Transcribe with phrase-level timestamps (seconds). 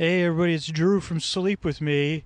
[0.00, 2.24] Hey, everybody, it's Drew from Sleep With Me.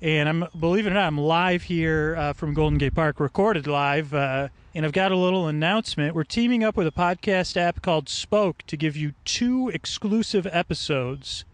[0.00, 3.68] And I'm, believe it or not, I'm live here uh, from Golden Gate Park, recorded
[3.68, 4.12] live.
[4.12, 6.16] Uh, and I've got a little announcement.
[6.16, 11.44] We're teaming up with a podcast app called Spoke to give you two exclusive episodes.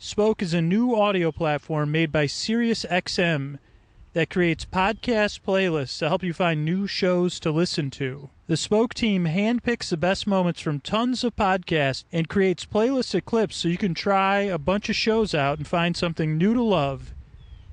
[0.00, 3.60] Spoke is a new audio platform made by SiriusXM
[4.12, 8.28] that creates podcast playlists to help you find new shows to listen to.
[8.48, 13.24] The Spoke team handpicks the best moments from tons of podcasts and creates playlists of
[13.24, 16.62] clips so you can try a bunch of shows out and find something new to
[16.62, 17.12] love.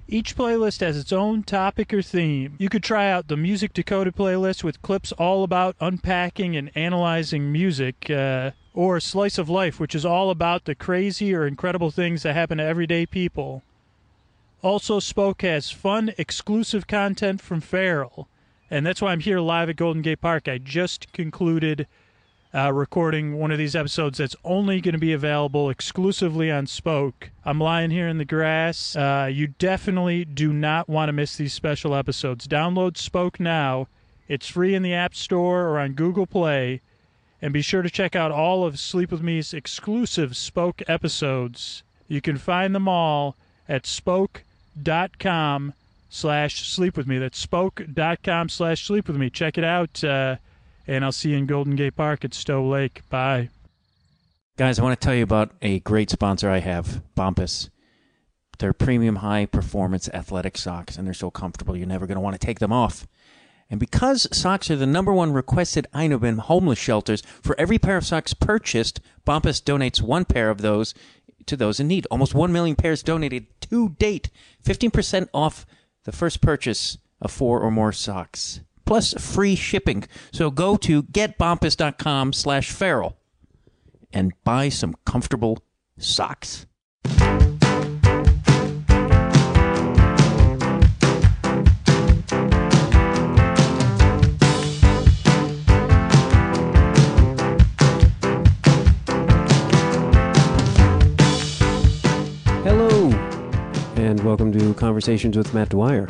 [0.08, 2.55] Each playlist has its own topic or theme.
[2.58, 7.52] You could try out the Music Decoded playlist with clips all about unpacking and analyzing
[7.52, 12.24] music, uh, or Slice of Life, which is all about the crazy or incredible things
[12.24, 13.62] that happen to everyday people.
[14.63, 18.27] Also, Spoke has fun, exclusive content from Feral,
[18.73, 20.48] and that's why I'm here live at Golden Gate Park.
[20.48, 21.86] I just concluded
[22.55, 27.29] uh, recording one of these episodes that's only going to be available exclusively on Spoke.
[27.46, 28.96] I'm lying here in the grass.
[28.96, 32.48] Uh, you definitely do not want to miss these special episodes.
[32.48, 33.90] Download Spoke now.
[34.27, 36.82] It's free in the App Store or on Google Play.
[37.44, 41.84] And be sure to check out all of Sleep With Me's exclusive Spoke episodes.
[42.07, 43.35] You can find them all
[43.70, 45.74] at spoke.com
[46.14, 47.18] slash sleep with me.
[47.18, 49.30] That's spoke.com slash sleep with me.
[49.30, 50.04] Check it out.
[50.04, 50.38] Uh,
[50.88, 53.02] and I'll see you in Golden Gate Park at Stow Lake.
[53.10, 53.50] Bye.
[54.56, 57.70] Guys, I want to tell you about a great sponsor I have, Bombas.
[58.60, 62.40] They're premium high performance athletic socks, and they're so comfortable you're never going to want
[62.40, 63.08] to take them off.
[63.70, 67.97] And because socks are the number one requested item in homeless shelters, for every pair
[67.97, 70.94] of socks purchased, Bombas donates one pair of those
[71.47, 72.06] to those in need.
[72.12, 74.30] Almost 1 million pairs donated to date.
[74.64, 75.66] 15% off
[76.03, 78.62] the first purchase of four or more socks.
[78.85, 80.03] Plus free shipping.
[80.31, 83.18] So go to getbombas.com slash feral
[84.12, 85.63] and buy some comfortable
[85.97, 86.66] socks.
[105.03, 106.08] Conversations with Matt Dwyer.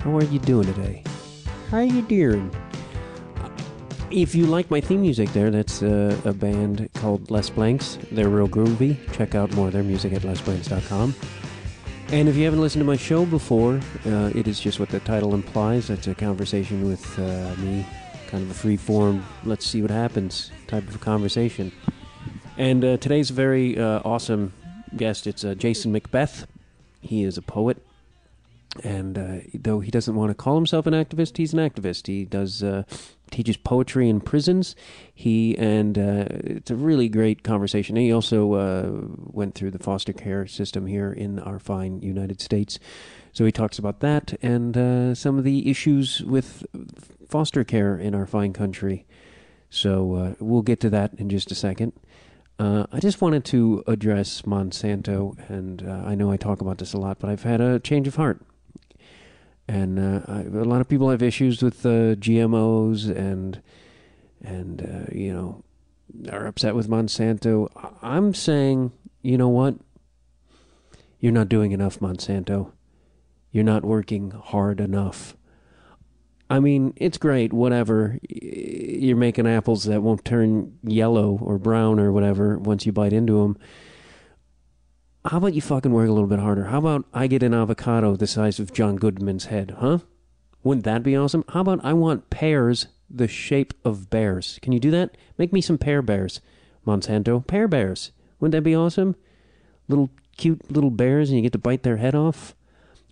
[0.00, 1.04] How are you doing today?
[1.70, 2.52] How are you doing?
[4.10, 8.00] If you like my theme music there, that's uh, a band called Les Blanks.
[8.10, 8.96] They're real groovy.
[9.12, 11.14] Check out more of their music at lesblanks.com.
[12.10, 14.98] And if you haven't listened to my show before, uh, it is just what the
[14.98, 15.88] title implies.
[15.88, 17.86] It's a conversation with uh, me,
[18.26, 21.70] kind of a free form, let's see what happens type of conversation.
[22.58, 24.52] And uh, today's very uh, awesome
[24.96, 25.28] guest.
[25.28, 26.48] It's uh, Jason Macbeth.
[27.02, 27.80] He is a poet,
[28.84, 32.06] and uh, though he doesn't want to call himself an activist, he's an activist.
[32.06, 32.84] He does uh,
[33.30, 34.76] teaches poetry in prisons.
[35.12, 37.96] He and uh, it's a really great conversation.
[37.96, 42.78] He also uh, went through the foster care system here in our fine United States.
[43.32, 46.64] So he talks about that and uh, some of the issues with
[47.28, 49.06] foster care in our fine country.
[49.68, 51.92] So uh, we'll get to that in just a second.
[52.58, 56.92] Uh, I just wanted to address Monsanto, and uh, I know I talk about this
[56.92, 58.42] a lot, but I've had a change of heart.
[59.70, 63.62] And uh, I, a lot of people have issues with uh, GMOs, and
[64.42, 65.62] and uh, you know
[66.28, 67.68] are upset with Monsanto.
[68.02, 68.90] I'm saying,
[69.22, 69.76] you know what?
[71.20, 72.72] You're not doing enough, Monsanto.
[73.52, 75.36] You're not working hard enough.
[76.48, 78.18] I mean, it's great, whatever.
[78.28, 83.40] You're making apples that won't turn yellow or brown or whatever once you bite into
[83.42, 83.56] them.
[85.24, 86.64] How about you fucking work a little bit harder?
[86.64, 89.98] How about I get an avocado the size of John Goodman's head, huh?
[90.62, 91.44] Wouldn't that be awesome?
[91.50, 94.58] How about I want pears the shape of bears?
[94.62, 95.18] Can you do that?
[95.36, 96.40] Make me some pear bears,
[96.86, 97.46] Monsanto.
[97.46, 98.12] Pear bears.
[98.38, 99.14] Wouldn't that be awesome?
[99.88, 102.54] Little cute little bears and you get to bite their head off?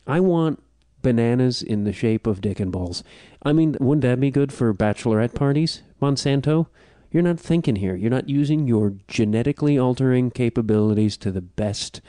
[0.07, 0.63] I want
[1.03, 3.05] bananas in the shape of dick and balls.
[3.43, 6.69] I mean, wouldn't that be good for bachelorette parties, Monsanto?
[7.11, 7.95] You're not thinking here.
[7.95, 12.01] You're not using your genetically altering capabilities to the best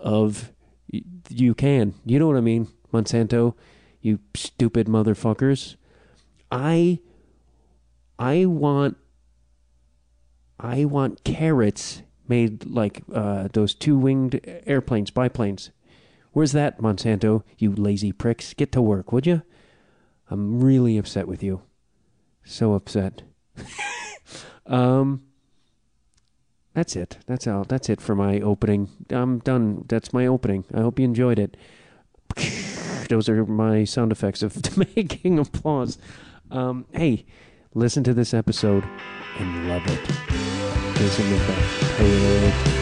[0.00, 0.52] of
[1.28, 1.94] you can.
[2.04, 3.54] You know what I mean, Monsanto?
[4.00, 5.76] You stupid motherfuckers.
[6.50, 7.00] I
[8.18, 8.96] I want
[10.58, 15.70] I want carrots made like uh, those two-winged airplanes, biplanes.
[16.32, 17.42] Where's that, Monsanto?
[17.58, 18.54] You lazy pricks.
[18.54, 19.42] Get to work, would you?
[20.30, 21.62] I'm really upset with you.
[22.44, 23.22] So upset.
[24.66, 25.22] um,
[26.74, 27.18] that's it.
[27.26, 27.64] That's all.
[27.64, 28.88] That's it for my opening.
[29.10, 29.84] I'm done.
[29.88, 30.64] That's my opening.
[30.74, 31.56] I hope you enjoyed it.
[33.08, 35.98] Those are my sound effects of making applause.
[36.50, 37.26] Um, hey,
[37.74, 38.84] listen to this episode
[39.38, 40.00] and love it.
[41.00, 41.96] Listen to McBeth.
[41.96, 42.74] Hey,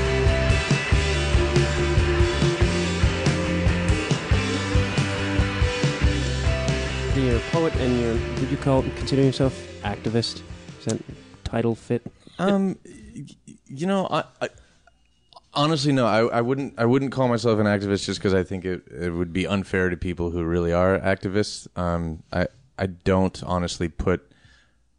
[7.15, 10.43] You're a poet and you're, would you call consider yourself activist?
[10.85, 11.01] That
[11.45, 12.03] title fit?
[12.39, 12.79] Um,
[13.67, 14.49] you know, I, I
[15.55, 16.75] honestly no, I, I wouldn't.
[16.79, 19.91] I wouldn't call myself an activist just because I think it, it would be unfair
[19.91, 21.67] to people who really are activists.
[21.79, 22.49] Um, I
[22.79, 24.29] I don't honestly put.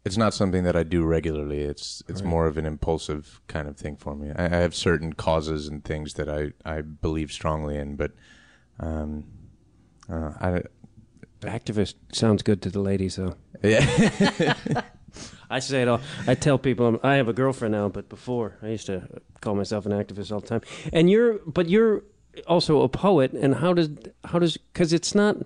[0.04, 1.60] It's not something that I do regularly.
[1.60, 4.32] It's it's more of an impulsive kind of thing for me.
[4.36, 8.12] I, I have certain causes and things that I, I believe strongly in, but
[8.80, 9.24] um,
[10.10, 10.62] uh, I
[11.40, 13.36] Activist sounds good to the ladies though.
[13.62, 14.54] yeah.
[15.50, 16.00] I say it all.
[16.26, 19.08] I tell people I'm, I have a girlfriend now, but before I used to
[19.40, 20.62] call myself an activist all the time.
[20.92, 22.02] And you're, but you're
[22.46, 23.32] also a poet.
[23.32, 23.90] And how does
[24.24, 25.36] how does because it's not.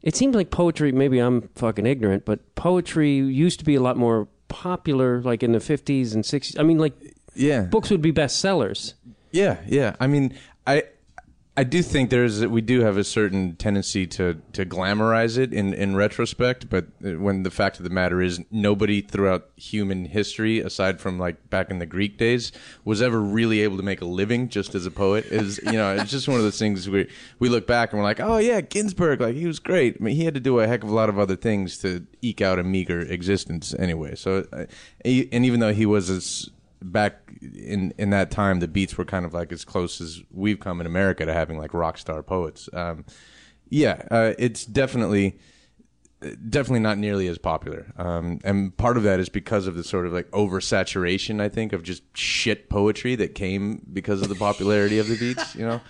[0.00, 0.92] It seems like poetry.
[0.92, 5.52] Maybe I'm fucking ignorant, but poetry used to be a lot more popular, like in
[5.52, 6.58] the 50s and 60s.
[6.58, 6.94] I mean, like
[7.34, 7.62] yeah.
[7.62, 8.94] books would be bestsellers.
[9.32, 9.96] Yeah, yeah.
[10.00, 10.36] I mean,
[10.66, 10.84] I
[11.58, 15.74] I do think there's we do have a certain tendency to to glamorize it in
[15.74, 21.00] in retrospect, but when the fact of the matter is nobody throughout human history aside
[21.00, 22.52] from like back in the Greek days
[22.84, 25.24] was ever really able to make a living just as a poet.
[25.32, 27.10] Is you know, it's just one of those things we
[27.40, 30.14] we look back and we're like, "Oh yeah, Ginsberg, like he was great." I mean,
[30.14, 32.60] he had to do a heck of a lot of other things to eke out
[32.60, 34.14] a meager existence anyway.
[34.14, 34.66] So uh,
[35.04, 39.24] and even though he was as back in in that time the beats were kind
[39.24, 42.68] of like as close as we've come in America to having like rock star poets.
[42.72, 43.04] Um,
[43.68, 45.38] yeah, uh, it's definitely
[46.48, 47.92] definitely not nearly as popular.
[47.96, 51.72] Um, and part of that is because of the sort of like oversaturation, I think,
[51.72, 55.54] of just shit poetry that came because of the popularity of the beats.
[55.54, 55.80] You know,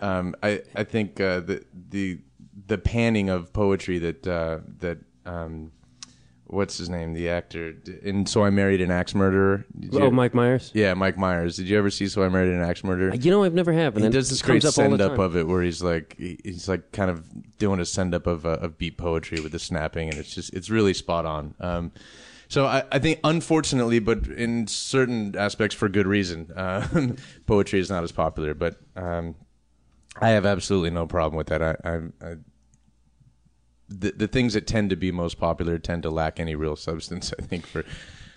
[0.00, 2.20] um, I I think uh, the the
[2.66, 5.72] the panning of poetry that uh, that um,
[6.48, 7.74] what's his name, the actor,
[8.04, 9.64] and so I married an axe murderer.
[9.78, 10.70] Did you- Oh, Mike Myers.
[10.74, 11.56] yeah, Mike Myers.
[11.56, 13.14] Did you ever see So I Married an Axe Murderer?
[13.14, 13.94] You know, I've never have.
[13.96, 15.20] And he does this great send up time.
[15.20, 17.28] of it where he's like he's like kind of
[17.58, 20.52] doing a send up of uh, of beat poetry with the snapping and it's just
[20.54, 21.54] it's really spot on.
[21.60, 21.92] Um,
[22.48, 26.86] so I, I think unfortunately, but in certain aspects for good reason, uh,
[27.46, 28.54] poetry is not as popular.
[28.54, 29.34] But um,
[30.20, 31.62] I have absolutely no problem with that.
[31.62, 32.34] I, I, I
[33.88, 37.32] the the things that tend to be most popular tend to lack any real substance.
[37.38, 37.84] I think for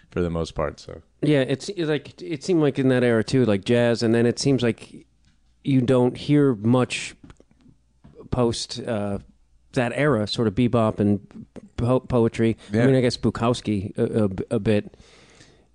[0.10, 0.80] for the most part.
[0.80, 4.26] So Yeah, it's like it seemed like in that era too, like jazz, and then
[4.26, 5.06] it seems like
[5.64, 7.16] you don't hear much
[8.30, 9.20] post uh,
[9.74, 11.46] that era, sort of bebop and
[11.78, 12.58] po- poetry.
[12.74, 14.96] I mean, I guess Bukowski a, a, a bit.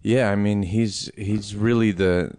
[0.03, 2.33] Yeah, I mean he's he's really the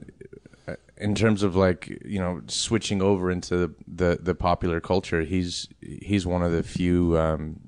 [1.00, 5.22] in terms of like you know switching over into the the popular culture.
[5.22, 7.60] He's he's one of the few um,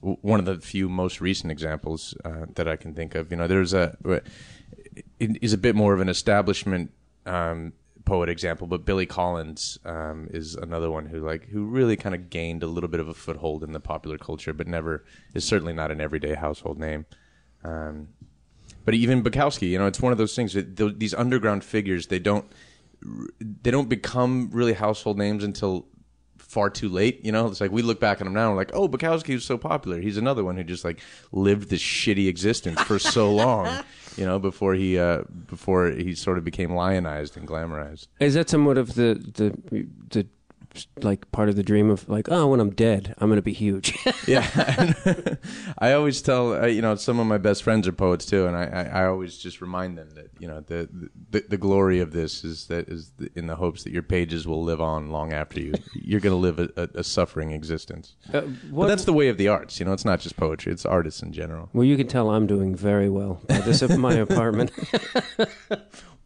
[0.00, 3.30] one of the few most recent examples uh, that I can think of.
[3.30, 3.96] You know, there's a
[5.18, 6.92] is a bit more of an establishment
[7.26, 7.72] um,
[8.04, 12.30] poet example, but Billy Collins um, is another one who like who really kind of
[12.30, 15.04] gained a little bit of a foothold in the popular culture, but never
[15.34, 17.06] is certainly not an everyday household name.
[17.64, 18.08] Um,
[18.84, 22.06] but even Bukowski, you know, it's one of those things that th- these underground figures
[22.06, 22.50] they don't
[23.02, 25.86] they don't become really household names until
[26.38, 27.24] far too late.
[27.24, 29.34] You know, it's like we look back on him now and we're like, oh, Bukowski
[29.34, 30.00] was so popular.
[30.00, 31.00] He's another one who just like
[31.30, 33.84] lived this shitty existence for so long.
[34.16, 38.08] You know, before he uh, before he sort of became lionized and glamorized.
[38.18, 40.26] Is that somewhat of the the the
[41.02, 43.96] like part of the dream of like, oh, when I'm dead, I'm gonna be huge.
[44.26, 44.94] yeah
[45.78, 48.56] i always tell uh, you know some of my best friends are poets too and
[48.56, 50.88] i i, I always just remind them that you know the,
[51.30, 54.46] the the glory of this is that is the, in the hopes that your pages
[54.46, 58.16] will live on long after you you're going to live a, a, a suffering existence
[58.32, 60.84] Uh, but that's the way of the arts you know it's not just poetry it's
[60.84, 63.40] artists in general well, you can tell I'm doing very well.
[63.48, 64.72] by This is my apartment.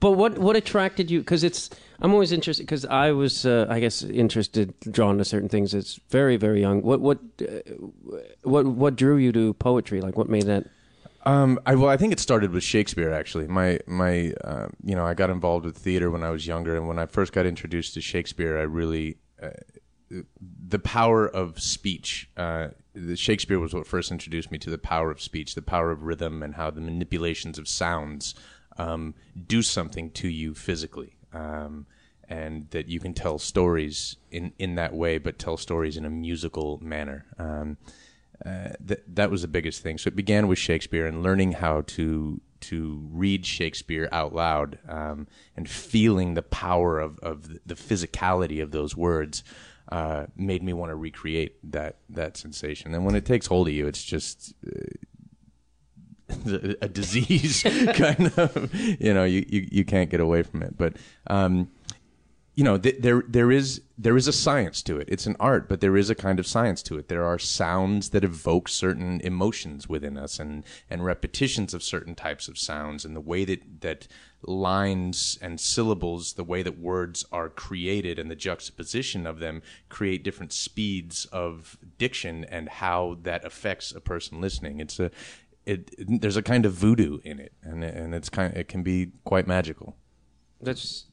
[0.02, 1.20] But what what attracted you?
[1.20, 2.64] Because it's I'm always interested.
[2.64, 5.72] Because I was, uh, I guess, interested, drawn to certain things.
[5.72, 6.82] It's very very young.
[6.82, 7.60] What what uh,
[8.42, 10.00] what what drew you to poetry?
[10.00, 10.64] Like what made that?
[11.24, 13.12] Um, I, well, I think it started with Shakespeare.
[13.12, 16.76] Actually, my my, uh, you know, I got involved with theater when I was younger,
[16.76, 19.50] and when I first got introduced to Shakespeare, I really, uh,
[20.40, 22.28] the power of speech.
[22.36, 22.70] Uh,
[23.14, 26.42] Shakespeare was what first introduced me to the power of speech, the power of rhythm,
[26.42, 28.34] and how the manipulations of sounds
[28.78, 29.14] um,
[29.46, 31.16] do something to you physically.
[31.32, 31.86] Um,
[32.28, 36.10] and that you can tell stories in, in that way, but tell stories in a
[36.10, 37.26] musical manner.
[37.38, 37.76] Um,
[38.44, 39.98] uh, th- that was the biggest thing.
[39.98, 45.26] So it began with Shakespeare and learning how to to read Shakespeare out loud um,
[45.56, 49.42] and feeling the power of, of the physicality of those words
[49.90, 52.94] uh, made me want to recreate that that sensation.
[52.94, 54.80] And when it takes hold of you, it's just uh,
[56.80, 57.62] a disease
[57.94, 60.96] kind of you know you, you you can't get away from it but
[61.28, 61.68] um
[62.54, 65.08] you know, th- there there is there is a science to it.
[65.10, 67.08] It's an art, but there is a kind of science to it.
[67.08, 72.48] There are sounds that evoke certain emotions within us, and and repetitions of certain types
[72.48, 74.06] of sounds, and the way that that
[74.42, 80.22] lines and syllables, the way that words are created, and the juxtaposition of them create
[80.22, 84.78] different speeds of diction, and how that affects a person listening.
[84.78, 85.10] It's a
[85.66, 88.82] it, it there's a kind of voodoo in it, and and it's kind it can
[88.82, 89.96] be quite magical.
[90.60, 91.06] That's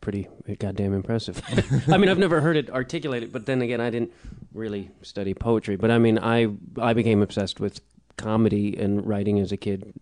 [0.00, 1.42] pretty goddamn impressive.
[1.88, 4.12] I mean, I've never heard it articulated, but then again, I didn't
[4.52, 5.76] really study poetry.
[5.76, 6.48] But I mean, I
[6.80, 7.80] I became obsessed with
[8.16, 9.92] comedy and writing as a kid,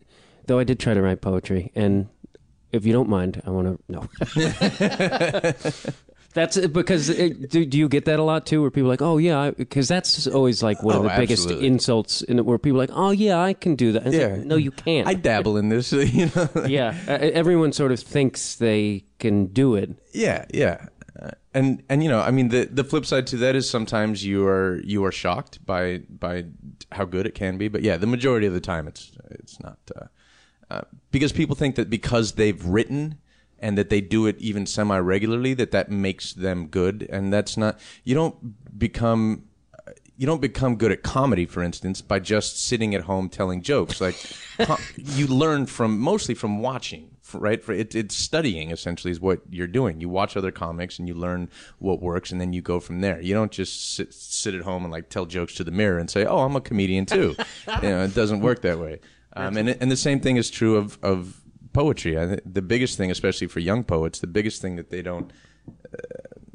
[0.46, 1.72] though I did try to write poetry.
[1.74, 2.08] And
[2.72, 4.08] if you don't mind, I want to no.
[6.34, 8.60] That's it, because it, do, do you get that a lot too?
[8.60, 11.68] Where people are like, oh yeah, because that's always like one of the biggest absolutely.
[11.68, 14.04] insults, in it, where people are like, oh yeah, I can do that.
[14.04, 14.44] And it's like, Yeah.
[14.44, 15.06] no, you can't.
[15.06, 16.48] I dabble in this, you know.
[16.66, 19.90] yeah, uh, everyone sort of thinks they can do it.
[20.12, 20.86] Yeah, yeah.
[21.20, 24.24] Uh, and and you know, I mean the the flip side to that is sometimes
[24.24, 26.46] you are you are shocked by by
[26.90, 29.78] how good it can be, but yeah, the majority of the time it's it's not
[29.94, 30.06] uh,
[30.70, 30.80] uh,
[31.12, 33.18] because people think that because they've written
[33.64, 37.56] and that they do it even semi regularly that that makes them good and that's
[37.56, 39.42] not you don't become
[40.16, 44.00] you don't become good at comedy, for instance, by just sitting at home telling jokes.
[44.00, 44.16] Like
[44.96, 47.62] you learn from mostly from watching, right?
[47.64, 50.00] For it, it's studying essentially is what you're doing.
[50.00, 53.20] You watch other comics and you learn what works, and then you go from there.
[53.20, 56.08] You don't just sit, sit at home and like tell jokes to the mirror and
[56.08, 57.34] say, "Oh, I'm a comedian too."
[57.82, 59.00] you know, it doesn't work that way.
[59.34, 61.40] Um, and and the same thing is true of of
[61.74, 62.18] poetry.
[62.18, 65.30] I, the biggest thing, especially for young poets, the biggest thing that they don't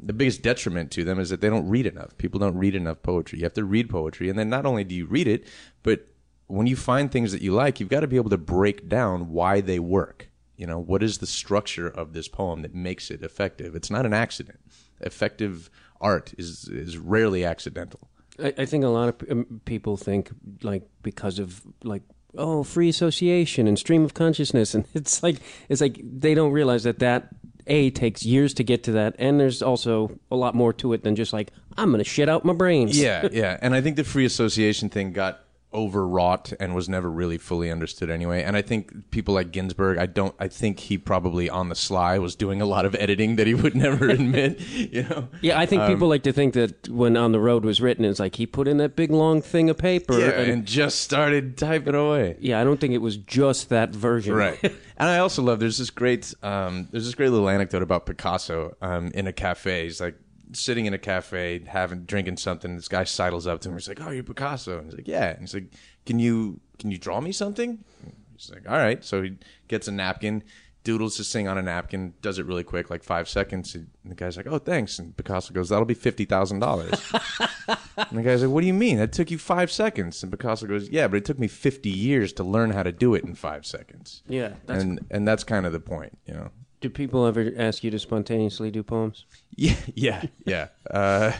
[0.02, 2.16] the biggest detriment to them is that they don't read enough.
[2.16, 3.38] People don't read enough poetry.
[3.38, 5.46] You have to read poetry, and then not only do you read it,
[5.82, 6.06] but
[6.46, 9.30] when you find things that you like, you've got to be able to break down
[9.30, 10.28] why they work.
[10.56, 13.74] You know, what is the structure of this poem that makes it effective?
[13.74, 14.58] It's not an accident.
[15.00, 18.10] Effective art is is rarely accidental.
[18.38, 20.30] I, I think a lot of um, people think
[20.62, 22.02] like because of like
[22.36, 25.36] oh free association and stream of consciousness, and it's like
[25.68, 27.28] it's like they don't realize that that
[27.66, 31.02] a takes years to get to that, and there's also a lot more to it
[31.02, 33.00] than just like I'm gonna shit out my brains.
[33.00, 33.58] Yeah, yeah.
[33.60, 35.40] And I think the free association thing got
[35.72, 38.42] overwrought and was never really fully understood anyway.
[38.42, 42.18] And I think people like Ginsberg, I don't I think he probably on the sly
[42.18, 45.28] was doing a lot of editing that he would never admit, you know.
[45.40, 48.20] Yeah, I think people like to think that when On the Road was written, it's
[48.20, 50.18] like he put in that big long thing of paper.
[50.18, 52.36] Yeah, and, and just started typing away.
[52.40, 54.34] yeah, I don't think it was just that version.
[54.34, 54.58] Right.
[54.62, 58.76] and I also love there's this great um, there's this great little anecdote about Picasso
[58.82, 59.84] um, in a cafe.
[59.84, 60.16] He's like
[60.52, 62.76] sitting in a cafe having drinking something.
[62.76, 63.74] This guy sidles up to him.
[63.76, 65.72] He's like, "Oh, you're Picasso." And he's like, "Yeah." And he's like,
[66.06, 67.84] "Can you can you draw me something?"
[68.36, 69.36] He's like, "All right." So he
[69.68, 70.42] gets a napkin,
[70.82, 73.74] doodles this thing on a napkin, does it really quick, like five seconds.
[73.74, 76.90] And the guy's like, "Oh, thanks." And Picasso goes, "That'll be fifty thousand dollars."
[77.96, 78.96] And the guy's like, "What do you mean?
[78.96, 82.32] That took you five seconds?" And Picasso goes, "Yeah, but it took me fifty years
[82.34, 84.54] to learn how to do it in five seconds." Yeah.
[84.66, 86.50] That's, and and that's kind of the point, you know.
[86.80, 89.24] Do people ever ask you to spontaneously do poems?
[89.54, 90.68] Yeah, yeah, yeah.
[90.90, 91.32] Uh,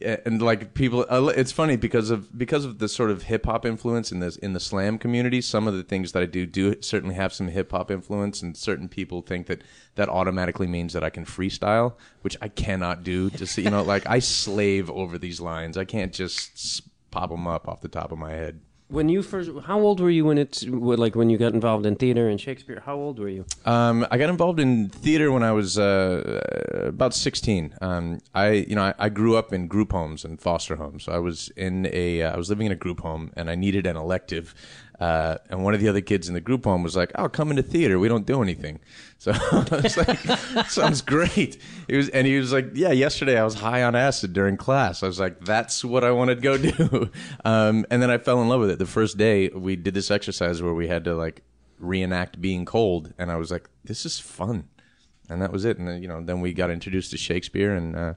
[0.00, 3.64] and like people, uh, it's funny because of because of the sort of hip hop
[3.64, 5.40] influence in this in the slam community.
[5.40, 8.56] Some of the things that I do do certainly have some hip hop influence, and
[8.56, 9.62] certain people think that
[9.94, 13.30] that automatically means that I can freestyle, which I cannot do.
[13.30, 15.76] Just you know, like I slave over these lines.
[15.76, 18.60] I can't just pop them up off the top of my head.
[18.92, 21.96] When you first, how old were you when it's like when you got involved in
[21.96, 22.82] theater and Shakespeare?
[22.84, 23.46] How old were you?
[23.64, 26.42] Um, I got involved in theater when I was uh,
[26.74, 27.74] about 16.
[27.80, 31.04] Um, I, you know, I, I grew up in group homes and foster homes.
[31.04, 33.54] So I was in a, uh, I was living in a group home, and I
[33.54, 34.54] needed an elective.
[35.02, 37.50] Uh, and one of the other kids in the group home was like, "Oh, come
[37.50, 37.98] into theater.
[37.98, 38.78] We don't do anything."
[39.18, 40.18] So I was like,
[40.68, 44.32] "Sounds great." He was, and he was like, "Yeah, yesterday I was high on acid
[44.32, 47.10] during class." I was like, "That's what I want to go do."
[47.44, 48.78] Um, and then I fell in love with it.
[48.78, 51.42] The first day we did this exercise where we had to like
[51.80, 54.68] reenact being cold, and I was like, "This is fun,"
[55.28, 55.78] and that was it.
[55.78, 58.14] And then, you know, then we got introduced to Shakespeare, and uh,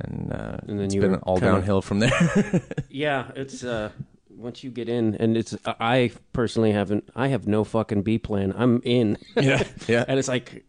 [0.00, 2.62] and, uh, And then it's you been all kinda- downhill from there.
[2.90, 3.90] Yeah, it's uh
[4.36, 7.08] once you get in, and it's I personally haven't.
[7.14, 8.52] I have no fucking B plan.
[8.56, 9.18] I'm in.
[9.36, 10.04] yeah, yeah.
[10.06, 10.64] and it's like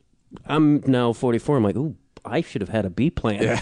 [0.45, 1.57] I'm now 44.
[1.57, 3.39] I'm like, ooh, I should have had a B plan.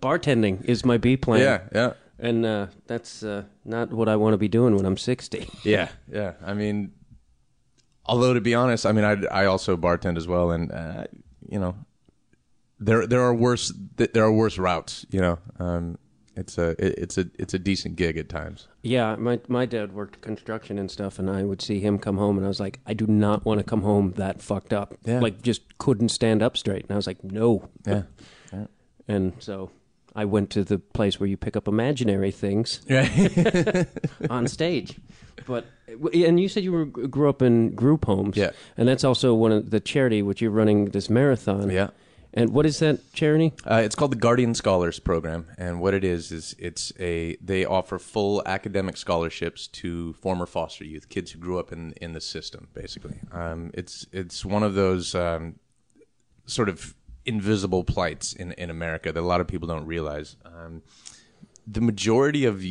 [0.00, 1.40] Bartending is my B plan.
[1.40, 4.96] Yeah, yeah, and uh, that's uh, not what I want to be doing when I'm
[4.96, 5.48] 60.
[5.62, 6.32] yeah, yeah.
[6.44, 6.92] I mean,
[8.04, 11.04] although to be honest, I mean, I I also bartend as well, and uh,
[11.48, 11.74] you know,
[12.78, 15.06] there there are worse there are worse routes.
[15.10, 15.98] You know, um,
[16.36, 18.68] it's a it's a it's a decent gig at times.
[18.82, 22.36] Yeah, my my dad worked construction and stuff, and I would see him come home,
[22.36, 24.94] and I was like, I do not want to come home that fucked up.
[25.04, 25.20] Yeah.
[25.20, 26.82] Like, just couldn't stand up straight.
[26.82, 27.68] And I was like, no.
[27.86, 28.02] Yeah.
[29.08, 29.70] And so
[30.16, 33.86] I went to the place where you pick up imaginary things Right.
[34.30, 34.98] on stage.
[35.46, 35.64] But
[36.12, 38.36] and you said you were, grew up in group homes.
[38.36, 38.50] Yeah.
[38.76, 41.70] And that's also one of the charity which you're running this marathon.
[41.70, 41.90] yeah.
[42.36, 43.54] And what is that charity?
[43.64, 47.64] Uh, it's called the Guardian Scholars Program, and what it is is it's a they
[47.64, 52.20] offer full academic scholarships to former foster youth, kids who grew up in in the
[52.20, 52.68] system.
[52.74, 55.54] Basically, um, it's it's one of those um,
[56.44, 60.36] sort of invisible plights in in America that a lot of people don't realize.
[60.44, 60.82] Um,
[61.66, 62.62] the majority of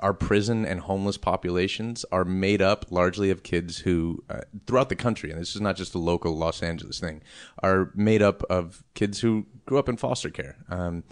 [0.00, 4.96] our prison and homeless populations are made up largely of kids who, uh, throughout the
[4.96, 7.22] country, and this is not just a local Los Angeles thing,
[7.62, 10.56] are made up of kids who grew up in foster care.
[10.68, 11.04] Um,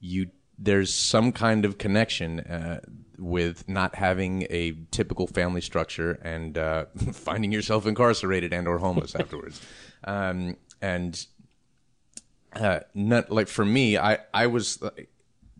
[0.00, 0.30] you
[0.62, 2.80] there's some kind of connection uh,
[3.18, 9.14] with not having a typical family structure and uh, finding yourself incarcerated and or homeless
[9.18, 9.60] afterwards.
[10.04, 11.26] Um, and
[12.52, 14.82] uh, not like for me, I I was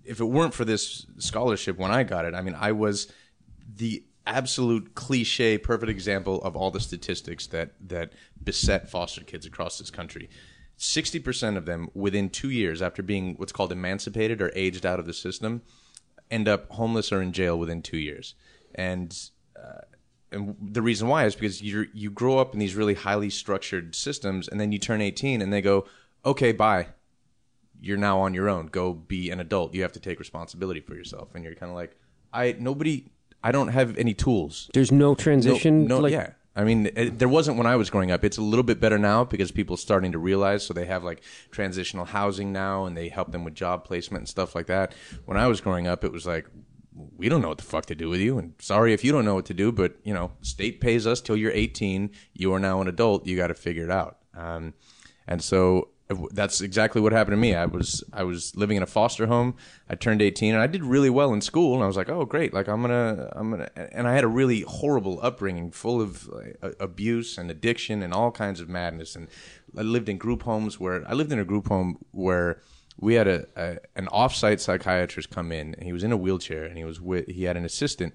[0.05, 3.13] if it weren't for this scholarship when I got it, I mean, I was
[3.77, 9.79] the absolute cliche, perfect example of all the statistics that that beset foster kids across
[9.79, 10.29] this country.
[10.77, 14.99] Sixty percent of them, within two years after being what's called emancipated or aged out
[14.99, 15.63] of the system,
[16.31, 18.35] end up homeless or in jail within two years.
[18.75, 19.17] And
[19.57, 19.83] uh,
[20.33, 23.95] and the reason why is because you you grow up in these really highly structured
[23.95, 25.87] systems, and then you turn eighteen, and they go,
[26.25, 26.89] okay, bye.
[27.81, 28.67] You're now on your own.
[28.67, 29.75] Go be an adult.
[29.75, 31.97] You have to take responsibility for yourself, and you're kind of like,
[32.33, 33.07] I nobody.
[33.43, 34.71] I don't have any tools.
[34.75, 35.87] There's no transition.
[35.87, 36.33] No, no like, yeah.
[36.55, 38.25] I mean, it, there wasn't when I was growing up.
[38.25, 40.67] It's a little bit better now because people are starting to realize.
[40.67, 44.29] So they have like transitional housing now, and they help them with job placement and
[44.29, 44.95] stuff like that.
[45.25, 46.47] When I was growing up, it was like,
[47.17, 49.25] we don't know what the fuck to do with you, and sorry if you don't
[49.25, 52.11] know what to do, but you know, state pays us till you're 18.
[52.35, 53.27] You are now an adult.
[53.27, 54.19] You got to figure it out.
[54.35, 54.75] Um,
[55.27, 55.89] and so
[56.33, 57.55] that's exactly what happened to me.
[57.55, 59.55] I was I was living in a foster home.
[59.89, 62.25] I turned 18 and I did really well in school and I was like, "Oh,
[62.25, 62.53] great.
[62.53, 66.01] Like I'm going to I'm going to and I had a really horrible upbringing full
[66.01, 69.29] of uh, like, abuse and addiction and all kinds of madness and
[69.77, 72.61] I lived in group homes where I lived in a group home where
[72.99, 76.65] we had a, a an offsite psychiatrist come in and he was in a wheelchair
[76.65, 78.15] and he was with he had an assistant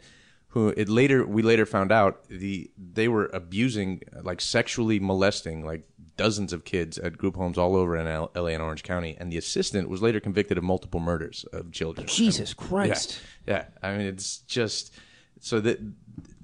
[0.56, 5.84] who it later we later found out the they were abusing like sexually molesting like
[6.15, 9.30] dozens of kids at group homes all over in L- LA and Orange County and
[9.30, 12.08] the assistant was later convicted of multiple murders of children.
[12.08, 13.20] Jesus Christ.
[13.46, 13.54] Yeah.
[13.54, 13.65] Yeah.
[13.89, 14.94] I mean it's just
[15.41, 15.78] so that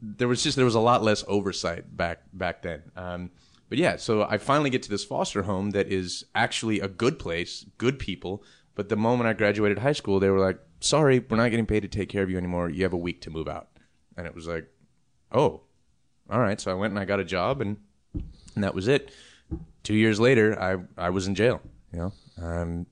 [0.01, 2.83] there was just there was a lot less oversight back back then.
[2.97, 3.31] Um
[3.69, 7.17] but yeah, so I finally get to this foster home that is actually a good
[7.17, 8.43] place, good people,
[8.75, 11.79] but the moment I graduated high school they were like, "Sorry, we're not getting paid
[11.83, 12.69] to take care of you anymore.
[12.69, 13.69] You have a week to move out."
[14.17, 14.67] And it was like,
[15.31, 15.61] "Oh,
[16.29, 17.77] all right." So I went and I got a job, and
[18.55, 19.11] and that was it.
[19.83, 21.61] Two years later, I I was in jail.
[21.93, 22.85] You know, um,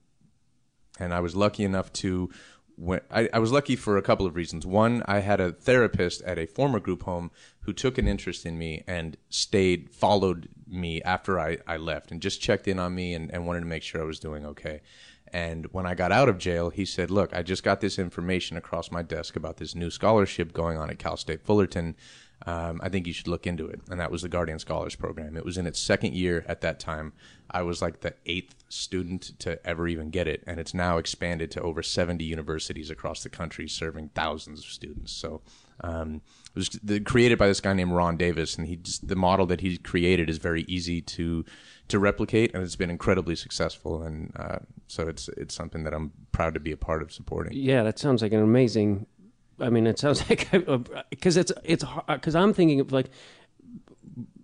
[1.00, 2.30] and I was lucky enough to.
[2.76, 4.66] When, I, I was lucky for a couple of reasons.
[4.66, 7.30] One, I had a therapist at a former group home
[7.62, 12.22] who took an interest in me and stayed, followed me after I, I left, and
[12.22, 14.80] just checked in on me and, and wanted to make sure I was doing okay.
[15.34, 18.58] And when I got out of jail, he said, Look, I just got this information
[18.58, 21.96] across my desk about this new scholarship going on at Cal State Fullerton.
[22.46, 23.82] Um, I think you should look into it.
[23.90, 25.36] And that was the Guardian Scholars Program.
[25.36, 27.14] It was in its second year at that time.
[27.52, 30.44] I was like the eighth student to ever even get it.
[30.48, 35.12] And it's now expanded to over 70 universities across the country, serving thousands of students.
[35.12, 35.42] So
[35.82, 36.22] um,
[36.56, 38.56] it was created by this guy named Ron Davis.
[38.56, 41.44] And he just, the model that he created is very easy to
[41.90, 44.02] to replicate, and it's been incredibly successful.
[44.02, 47.54] And uh, so it's it's something that I'm proud to be a part of supporting.
[47.54, 49.06] Yeah, that sounds like an amazing.
[49.60, 50.50] I mean, it sounds like
[51.10, 53.10] because it's it's because I'm thinking of like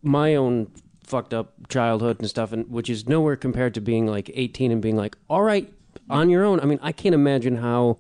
[0.02, 0.72] my own
[1.04, 4.82] fucked up childhood and stuff, and which is nowhere compared to being like 18 and
[4.82, 5.72] being like, all right,
[6.10, 6.60] on your own.
[6.60, 8.00] I mean, I can't imagine how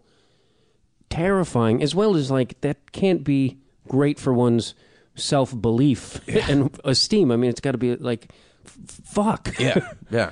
[1.10, 4.74] terrifying, as well as like that can't be great for one's
[5.16, 7.32] self belief and esteem.
[7.32, 8.32] I mean, it's got to be like,
[8.70, 9.56] fuck.
[9.60, 10.32] yeah, yeah.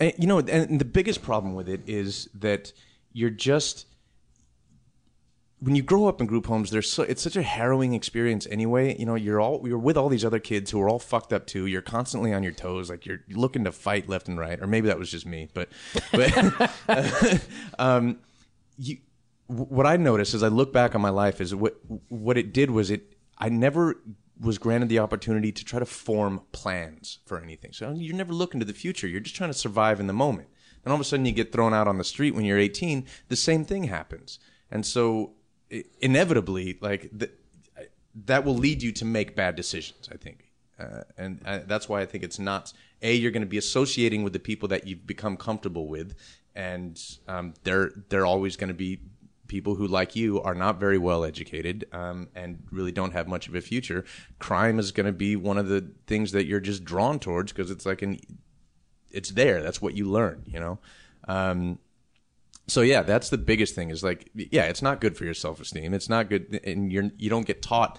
[0.00, 2.72] And, you know, and the biggest problem with it is that
[3.12, 3.86] you're just
[5.62, 6.70] when you grow up in group homes.
[6.70, 8.96] There's so, it's such a harrowing experience anyway.
[8.98, 11.46] You know, you're all you're with all these other kids who are all fucked up
[11.46, 11.66] too.
[11.66, 14.60] You're constantly on your toes, like you're looking to fight left and right.
[14.60, 15.68] Or maybe that was just me, but
[16.10, 16.70] but
[17.78, 18.18] um,
[18.76, 18.98] you.
[19.46, 22.70] What I noticed as I look back on my life is what what it did
[22.70, 23.14] was it.
[23.38, 24.00] I never
[24.42, 27.72] was granted the opportunity to try to form plans for anything.
[27.72, 29.06] So you're never looking to the future.
[29.08, 30.48] You're just trying to survive in the moment.
[30.82, 33.06] Then all of a sudden you get thrown out on the street when you're 18.
[33.28, 34.38] The same thing happens.
[34.70, 35.34] and so
[35.72, 37.30] i- inevitably, like the,
[38.26, 40.08] that will lead you to make bad decisions.
[40.12, 43.54] I think, uh, and uh, that's why I think it's not a you're going to
[43.56, 46.14] be associating with the people that you've become comfortable with,
[46.54, 49.00] and um, they're they're always going to be
[49.52, 53.48] people who, like you, are not very well educated um, and really don't have much
[53.48, 54.02] of a future.
[54.38, 57.70] Crime is going to be one of the things that you're just drawn towards because
[57.70, 58.18] it's like an
[59.10, 59.62] it's there.
[59.62, 60.78] That's what you learn, you know.
[61.28, 61.78] Um,
[62.66, 63.90] so yeah, that's the biggest thing.
[63.90, 65.92] Is like, yeah, it's not good for your self esteem.
[65.92, 67.98] It's not good, and you're you don't get taught,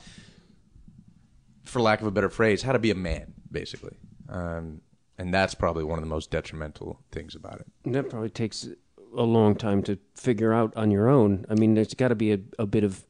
[1.65, 3.95] for lack of a better phrase, how to be a man, basically.
[4.27, 4.81] Um,
[5.19, 7.67] and that's probably one of the most detrimental things about it.
[7.85, 8.67] And that probably takes
[9.15, 11.45] a long time to figure out on your own.
[11.49, 13.03] I mean, there's got to be a, a bit of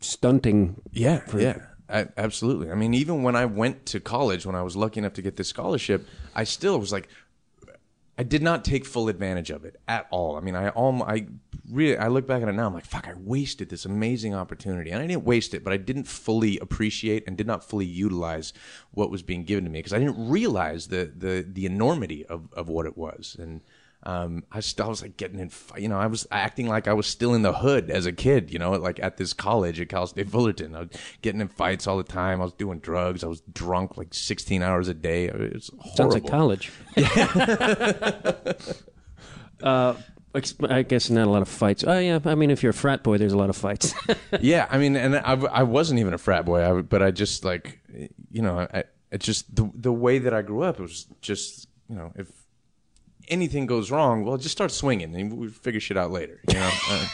[0.00, 0.80] stunting.
[0.92, 2.70] Yeah, yeah, I, absolutely.
[2.70, 5.36] I mean, even when I went to college, when I was lucky enough to get
[5.36, 7.08] this scholarship, I still was like,
[8.18, 10.36] I did not take full advantage of it at all.
[10.36, 11.28] I mean, I alm I
[11.70, 12.66] really, I look back at it now.
[12.66, 15.76] I'm like, fuck, I wasted this amazing opportunity, and I didn't waste it, but I
[15.76, 18.52] didn't fully appreciate and did not fully utilize
[18.90, 22.52] what was being given to me because I didn't realize the the the enormity of
[22.52, 23.60] of what it was and.
[24.04, 26.86] Um, I still I was like getting in, fi- you know, I was acting like
[26.86, 29.80] I was still in the hood as a kid, you know, like at this college
[29.80, 30.76] at Cal State Fullerton.
[30.76, 30.88] I was
[31.20, 32.40] getting in fights all the time.
[32.40, 33.24] I was doing drugs.
[33.24, 35.26] I was drunk like 16 hours a day.
[35.26, 35.96] It was horrible.
[35.96, 36.70] Sounds like college.
[36.96, 38.52] Yeah.
[39.62, 39.94] uh,
[40.68, 41.84] I guess not a lot of fights.
[41.86, 43.94] Oh yeah, I mean, if you're a frat boy, there's a lot of fights.
[44.40, 47.44] yeah, I mean, and I, I wasn't even a frat boy, I, but I just
[47.44, 47.80] like,
[48.30, 51.68] you know, I, it just the the way that I grew up it was just,
[51.88, 52.30] you know, if
[53.28, 56.70] anything goes wrong, well, just start swinging, and we figure shit out later, you know.
[56.90, 57.06] uh,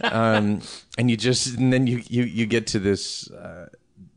[0.02, 0.62] um,
[0.96, 3.68] and you just, and then you you you get to this, uh,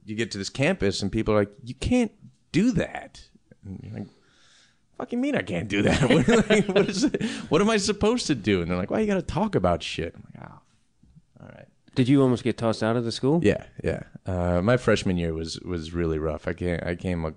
[0.06, 2.12] you get to this campus, and people are like, you can't
[2.52, 3.22] do that.
[3.66, 4.08] And you're like,
[4.98, 6.02] fucking mean I can't do that?
[6.10, 7.22] what, like, what is it?
[7.50, 8.62] What am I supposed to do?
[8.62, 10.14] And they're like, why you got to talk about shit?
[10.16, 10.60] I'm like, oh,
[11.42, 11.68] all right.
[11.96, 13.42] Did you almost get tossed out of the school?
[13.44, 14.04] Yeah, yeah.
[14.26, 16.48] Uh, my freshman year was was really rough.
[16.48, 17.32] I came I came uh,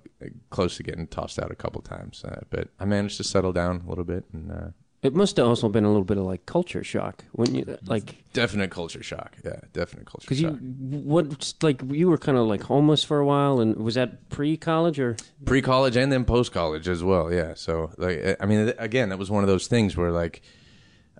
[0.51, 3.83] close to getting tossed out a couple times, uh, but I managed to settle down
[3.85, 4.69] a little bit and uh,
[5.03, 8.23] It must have also been a little bit of like culture shock when you like
[8.33, 9.37] definite culture shock.
[9.45, 13.27] Yeah, definite culture because you what like you were kind of like homeless for a
[13.27, 17.33] while, and was that pre college or Pre college and then post college as well.
[17.33, 17.55] Yeah.
[17.55, 20.43] So like I mean again, that was one of those things where like,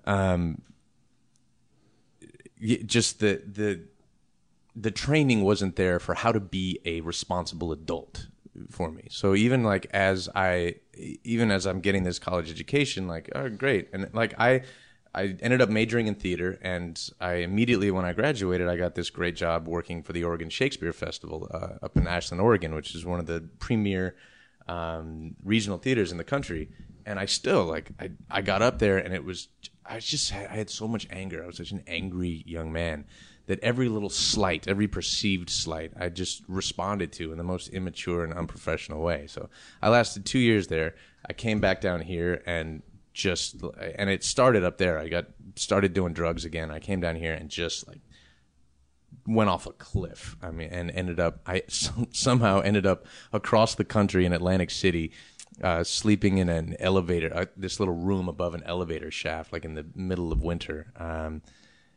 [0.05, 0.61] um,
[2.59, 3.81] just the the
[4.75, 8.27] the training wasn't there for how to be a responsible adult
[8.69, 9.07] for me.
[9.09, 10.75] So even like as I
[11.23, 14.61] even as I'm getting this college education, like oh great, and like I
[15.13, 19.09] I ended up majoring in theater, and I immediately when I graduated, I got this
[19.09, 23.05] great job working for the Oregon Shakespeare Festival uh, up in Ashland, Oregon, which is
[23.05, 24.15] one of the premier
[24.67, 26.69] um, regional theaters in the country.
[27.05, 29.47] And I still like I I got up there, and it was
[29.87, 31.43] I just had, I had so much anger.
[31.43, 33.05] I was such an angry young man
[33.47, 38.23] that every little slight, every perceived slight, I just responded to in the most immature
[38.23, 39.27] and unprofessional way.
[39.27, 39.49] So
[39.81, 40.95] I lasted two years there.
[41.27, 42.81] I came back down here and
[43.13, 43.61] just,
[43.97, 44.97] and it started up there.
[44.97, 46.71] I got started doing drugs again.
[46.71, 48.01] I came down here and just like
[49.27, 50.35] went off a cliff.
[50.41, 54.71] I mean, and ended up, I some, somehow ended up across the country in Atlantic
[54.71, 55.11] City.
[55.63, 59.75] Uh, sleeping in an elevator, uh, this little room above an elevator shaft, like in
[59.75, 60.91] the middle of winter.
[60.97, 61.41] Um,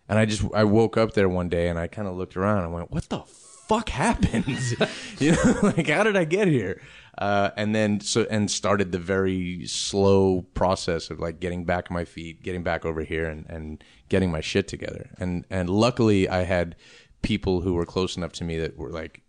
[0.09, 2.65] and I just I woke up there one day and I kind of looked around
[2.65, 4.47] and went, "What the fuck happened?
[5.19, 6.81] you know, like how did I get here?"
[7.19, 11.95] Uh, and then so and started the very slow process of like getting back on
[11.95, 15.11] my feet, getting back over here, and and getting my shit together.
[15.19, 16.77] And and luckily I had
[17.23, 19.23] people who were close enough to me that were like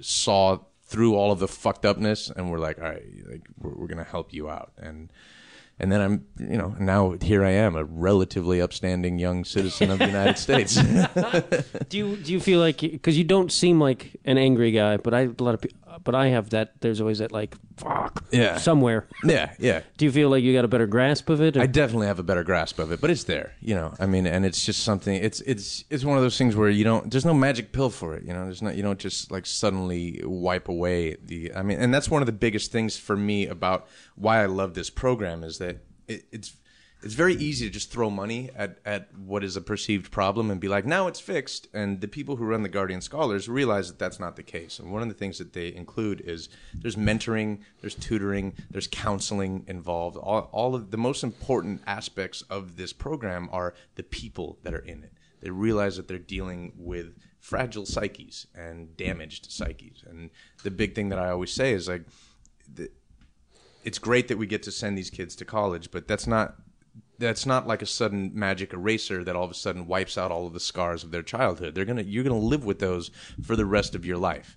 [0.00, 3.86] saw through all of the fucked upness and we're like, "All right, like we're, we're
[3.86, 5.10] gonna help you out." And
[5.80, 9.98] and then I'm, you know, now here I am, a relatively upstanding young citizen of
[9.98, 10.74] the United States.
[11.88, 15.14] do you do you feel like because you don't seem like an angry guy, but
[15.14, 16.80] I a lot of people, but I have that.
[16.80, 18.56] There's always that like fuck Yeah.
[18.58, 19.06] somewhere.
[19.24, 19.82] yeah, yeah.
[19.96, 21.56] Do you feel like you got a better grasp of it?
[21.56, 23.94] or- I definitely have a better grasp of it, but it's there, you know.
[24.00, 25.14] I mean, and it's just something.
[25.14, 27.10] It's it's it's one of those things where you don't.
[27.10, 28.44] There's no magic pill for it, you know.
[28.44, 28.76] There's not.
[28.76, 31.54] You don't just like suddenly wipe away the.
[31.54, 34.74] I mean, and that's one of the biggest things for me about why I love
[34.74, 35.78] this program is that
[36.08, 36.56] it, it's
[37.04, 40.58] it's very easy to just throw money at, at what is a perceived problem and
[40.58, 41.68] be like, now it's fixed.
[41.74, 44.78] And the people who run the Guardian Scholars realize that that's not the case.
[44.78, 49.64] And one of the things that they include is there's mentoring, there's tutoring, there's counseling
[49.68, 50.16] involved.
[50.16, 54.78] All, all of the most important aspects of this program are the people that are
[54.78, 55.12] in it.
[55.42, 60.02] They realize that they're dealing with fragile psyches and damaged psyches.
[60.08, 60.30] And
[60.62, 62.06] the big thing that I always say is like,
[62.72, 62.88] the,
[63.84, 66.56] it's great that we get to send these kids to college, but that's not
[67.18, 70.46] that's not like a sudden magic eraser that all of a sudden wipes out all
[70.46, 71.74] of the scars of their childhood.
[71.74, 73.10] They're gonna you're gonna live with those
[73.42, 74.56] for the rest of your life.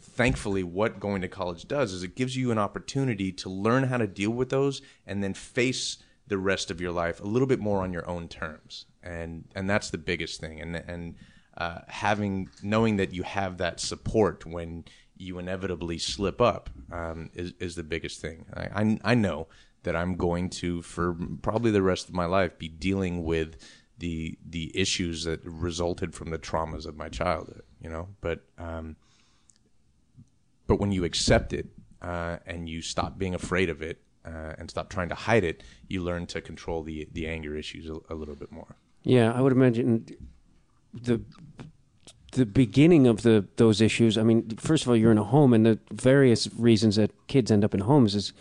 [0.00, 3.98] Thankfully, what going to college does is it gives you an opportunity to learn how
[3.98, 7.60] to deal with those and then face the rest of your life a little bit
[7.60, 8.86] more on your own terms.
[9.02, 10.60] And and that's the biggest thing.
[10.60, 11.14] And and
[11.56, 14.84] uh, having knowing that you have that support when
[15.16, 18.46] you inevitably slip up um, is is the biggest thing.
[18.54, 19.48] I, I I know
[19.86, 23.56] that I'm going to for probably the rest of my life be dealing with
[23.98, 27.62] the the issues that resulted from the traumas of my childhood.
[27.80, 28.96] You know, but um,
[30.66, 31.68] but when you accept it
[32.02, 35.62] uh, and you stop being afraid of it uh, and stop trying to hide it,
[35.86, 38.76] you learn to control the the anger issues a, a little bit more.
[39.04, 40.04] Yeah, I would imagine
[40.92, 41.20] the
[42.32, 44.18] the beginning of the those issues.
[44.18, 47.52] I mean, first of all, you're in a home, and the various reasons that kids
[47.52, 48.32] end up in homes is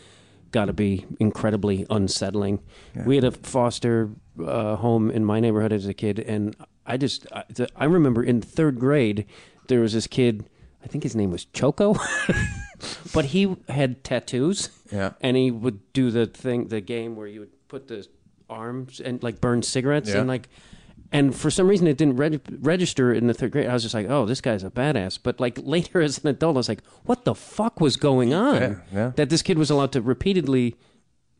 [0.51, 2.59] got to be incredibly unsettling.
[3.05, 4.09] We had a foster
[4.43, 6.55] uh, home in my neighborhood as a kid, and
[6.85, 9.25] I just I, the, I remember in third grade
[9.67, 10.45] there was this kid.
[10.83, 11.95] I think his name was Choco,
[13.13, 14.69] but he had tattoos.
[14.91, 15.13] Yeah.
[15.21, 18.07] and he would do the thing, the game where you would put the
[18.49, 20.19] arms and like burn cigarettes Yeah.
[20.19, 20.47] and like.
[21.15, 23.67] And for some reason, it didn't reg- register in the third grade.
[23.67, 26.57] I was just like, "Oh, this guy's a badass." But like later, as an adult,
[26.57, 29.11] I was like, "What the fuck was going on?" Yeah, yeah.
[29.15, 30.75] That this kid was allowed to repeatedly,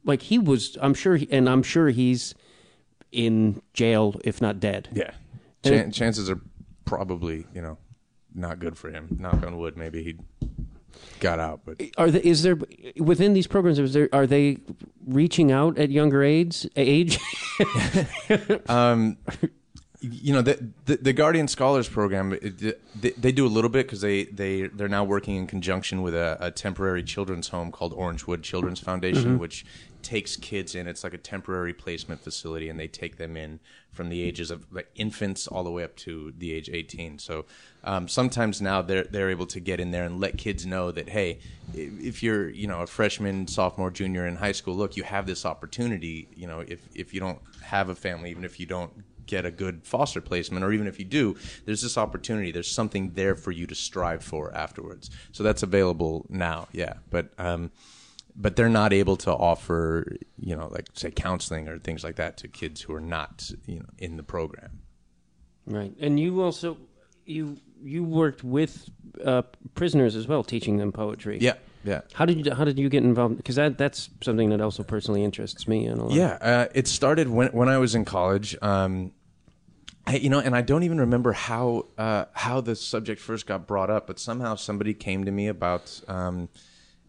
[0.06, 0.78] like he was.
[0.82, 2.34] I'm sure, he, and I'm sure he's
[3.12, 4.88] in jail, if not dead.
[4.94, 5.12] Yeah,
[5.66, 6.40] And Chan- chances are
[6.86, 7.78] probably you know
[8.34, 9.18] not good for him.
[9.20, 10.16] Knock on wood, maybe he
[11.20, 12.58] got out, but Are the, is there
[12.98, 13.78] within these programs?
[13.80, 14.60] Is there are they
[15.06, 16.66] reaching out at younger age?
[16.78, 17.20] Age?
[18.70, 19.18] um,
[20.12, 22.34] you know the, the the Guardian Scholars Program.
[22.34, 26.02] It, they, they do a little bit because they they they're now working in conjunction
[26.02, 29.66] with a, a temporary children's home called Orangewood Children's Foundation, which
[30.02, 30.88] takes kids in.
[30.88, 33.60] It's like a temporary placement facility, and they take them in
[33.92, 37.18] from the ages of like infants all the way up to the age 18.
[37.18, 37.46] So
[37.84, 41.10] um, sometimes now they're they're able to get in there and let kids know that
[41.10, 41.40] hey,
[41.74, 45.46] if you're you know a freshman, sophomore, junior in high school, look, you have this
[45.46, 46.28] opportunity.
[46.36, 48.92] You know, if if you don't have a family, even if you don't
[49.26, 51.36] get a good foster placement, or even if you do,
[51.66, 52.52] there's this opportunity.
[52.52, 55.10] There's something there for you to strive for afterwards.
[55.32, 56.96] So that's available now, yeah.
[57.10, 57.72] But um,
[58.36, 62.38] but they're not able to offer, you know, like say counseling or things like that
[62.38, 64.82] to kids who are not, you know, in the program.
[65.66, 65.94] right.
[66.00, 66.78] And you also
[67.26, 68.90] you you worked with
[69.24, 71.38] uh, prisoners as well, teaching them poetry.
[71.40, 71.54] Yeah,
[71.86, 72.02] yeah.
[72.14, 73.38] How did you how did you get involved?
[73.38, 75.86] Because that that's something that also personally interests me.
[75.86, 76.14] And a lot.
[76.14, 78.58] Yeah, uh, it started when when I was in college.
[78.62, 79.12] Um,
[80.08, 83.68] I, you know, and I don't even remember how uh, how the subject first got
[83.68, 86.50] brought up, but somehow somebody came to me about um,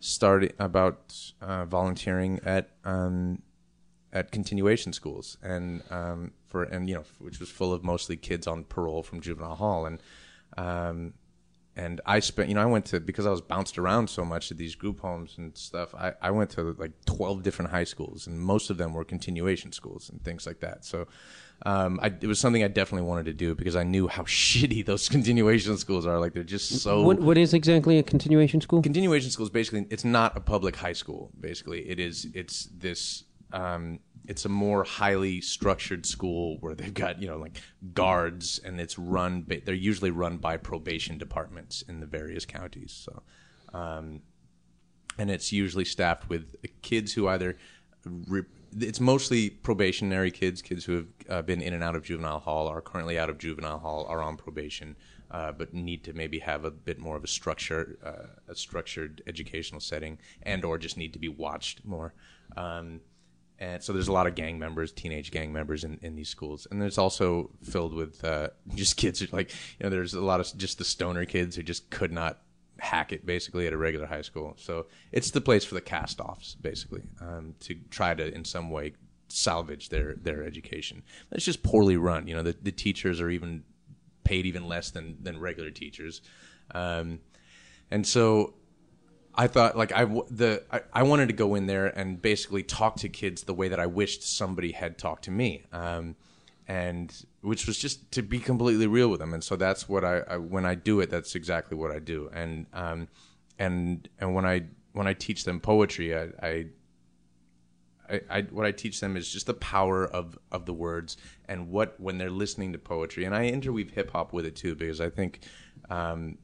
[0.01, 3.43] starting about uh, volunteering at um,
[4.13, 8.47] at continuation schools, and um, for and you know, which was full of mostly kids
[8.47, 10.03] on parole from juvenile hall, and
[10.57, 11.15] um,
[11.77, 14.51] and I spent, you know, I went to because I was bounced around so much
[14.51, 15.95] at these group homes and stuff.
[15.95, 19.73] I, I went to like twelve different high schools, and most of them were continuation
[19.73, 20.87] schools and things like that.
[20.87, 21.07] So,
[21.67, 24.87] um, I, it was something I definitely wanted to do because I knew how shitty
[24.87, 26.19] those continuation schools are.
[26.19, 27.03] Like they're just so.
[27.03, 28.81] What what is exactly a continuation school?
[28.81, 31.31] continuation school is basically it's not a public high school.
[31.39, 33.25] Basically, it is it's this.
[33.53, 37.61] Um, it's a more highly structured school where they've got you know like
[37.95, 39.43] guards and it's run.
[39.43, 42.93] Ba- they're usually run by probation departments in the various counties.
[42.93, 43.23] So,
[43.73, 44.21] um,
[45.19, 47.57] and it's usually staffed with kids who either.
[48.05, 48.45] Re-
[48.79, 52.69] it's mostly probationary kids, kids who have uh, been in and out of juvenile hall,
[52.69, 54.97] are currently out of juvenile hall, are on probation,
[55.31, 59.23] uh, but need to maybe have a bit more of a structure, uh, a structured
[59.27, 62.13] educational setting, and or just need to be watched more.
[62.57, 63.01] Um,
[63.59, 66.67] and so there's a lot of gang members, teenage gang members in, in these schools,
[66.71, 70.41] and it's also filled with uh, just kids who, like you know there's a lot
[70.41, 72.41] of just the stoner kids who just could not
[72.79, 74.55] hack it basically at a regular high school.
[74.59, 78.95] So it's the place for the cast-offs basically um, to try to in some way
[79.29, 81.03] salvage their their education.
[81.33, 82.27] It's just poorly run.
[82.27, 83.65] You know the the teachers are even
[84.25, 86.21] paid even less than than regular teachers,
[86.75, 87.21] um,
[87.91, 88.55] and so
[89.37, 92.97] I thought like I the I, I wanted to go in there and basically talk
[92.97, 96.17] to kids the way that I wished somebody had talked to me, um,
[96.67, 99.35] and which was just to be completely real with them.
[99.35, 102.31] And so that's what I, I when I do it, that's exactly what I do.
[102.33, 103.09] And um,
[103.59, 106.67] and and when I when I teach them poetry, I, I
[108.09, 111.69] I, I what I teach them is just the power of of the words and
[111.69, 115.01] what when they're listening to poetry, and I interweave hip hop with it too because
[115.01, 115.41] I think
[115.91, 116.39] um,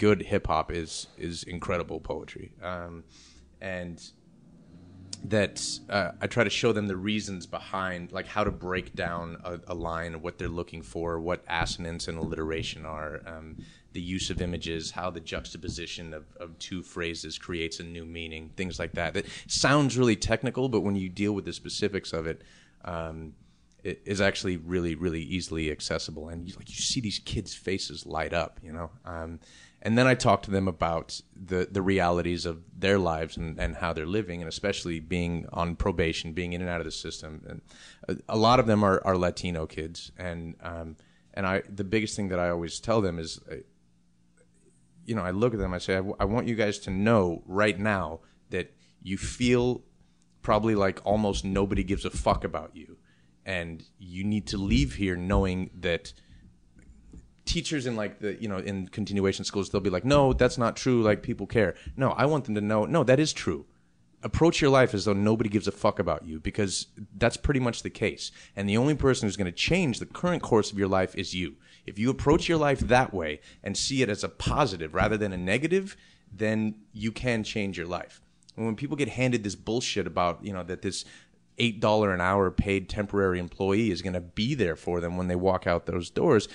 [0.00, 3.04] good hip hop is is incredible poetry, um,
[3.60, 4.02] and
[5.24, 9.36] that uh, I try to show them the reasons behind, like how to break down
[9.44, 13.58] a, a line, what they're looking for, what assonance and alliteration are, um,
[13.92, 18.50] the use of images, how the juxtaposition of, of two phrases creates a new meaning,
[18.56, 19.12] things like that.
[19.12, 22.40] That sounds really technical, but when you deal with the specifics of it,
[22.86, 23.34] um,
[23.84, 26.30] it is actually really, really easily accessible.
[26.30, 28.90] And you, like you see these kids' faces light up, you know.
[29.04, 29.40] Um,
[29.82, 33.76] and then I talk to them about the the realities of their lives and, and
[33.76, 37.42] how they're living, and especially being on probation, being in and out of the system.
[37.48, 37.62] And
[38.08, 40.96] a, a lot of them are, are Latino kids, and um,
[41.32, 43.56] and I the biggest thing that I always tell them is, uh,
[45.04, 46.90] you know, I look at them, I say, I, w- I want you guys to
[46.90, 49.82] know right now that you feel
[50.42, 52.98] probably like almost nobody gives a fuck about you,
[53.46, 56.12] and you need to leave here knowing that
[57.50, 60.76] teachers in like the you know in continuation schools they'll be like no that's not
[60.76, 61.74] true like people care.
[61.96, 63.66] No i want them to know no that is true.
[64.22, 67.82] Approach your life as though nobody gives a fuck about you because that's pretty much
[67.82, 68.30] the case.
[68.54, 71.34] And the only person who's going to change the current course of your life is
[71.34, 71.56] you.
[71.86, 75.32] If you approach your life that way and see it as a positive rather than
[75.32, 75.96] a negative
[76.32, 78.20] then you can change your life.
[78.56, 81.04] And when people get handed this bullshit about you know that this
[81.58, 85.28] eight dollar an hour paid temporary employee is going to be there for them when
[85.28, 86.48] they walk out those doors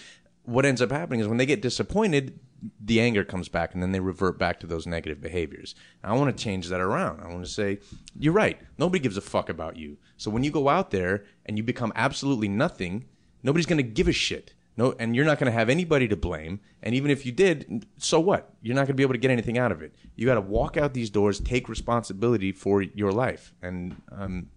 [0.46, 2.40] what ends up happening is when they get disappointed,
[2.80, 5.76] the anger comes back and then they revert back to those negative behaviors.
[6.04, 7.22] I want to change that around.
[7.22, 7.80] I want to say,
[8.18, 8.60] you're right.
[8.78, 9.98] Nobody gives a fuck about you.
[10.18, 13.06] So when you go out there and you become absolutely nothing,
[13.44, 14.54] nobody's going to give a shit.
[14.78, 16.60] No, and you're not going to have anybody to blame.
[16.84, 18.54] And even if you did, so what?
[18.62, 19.96] You're not going to be able to get anything out of it.
[20.16, 23.54] You got to walk out these doors, take responsibility for your life.
[23.62, 24.50] And um,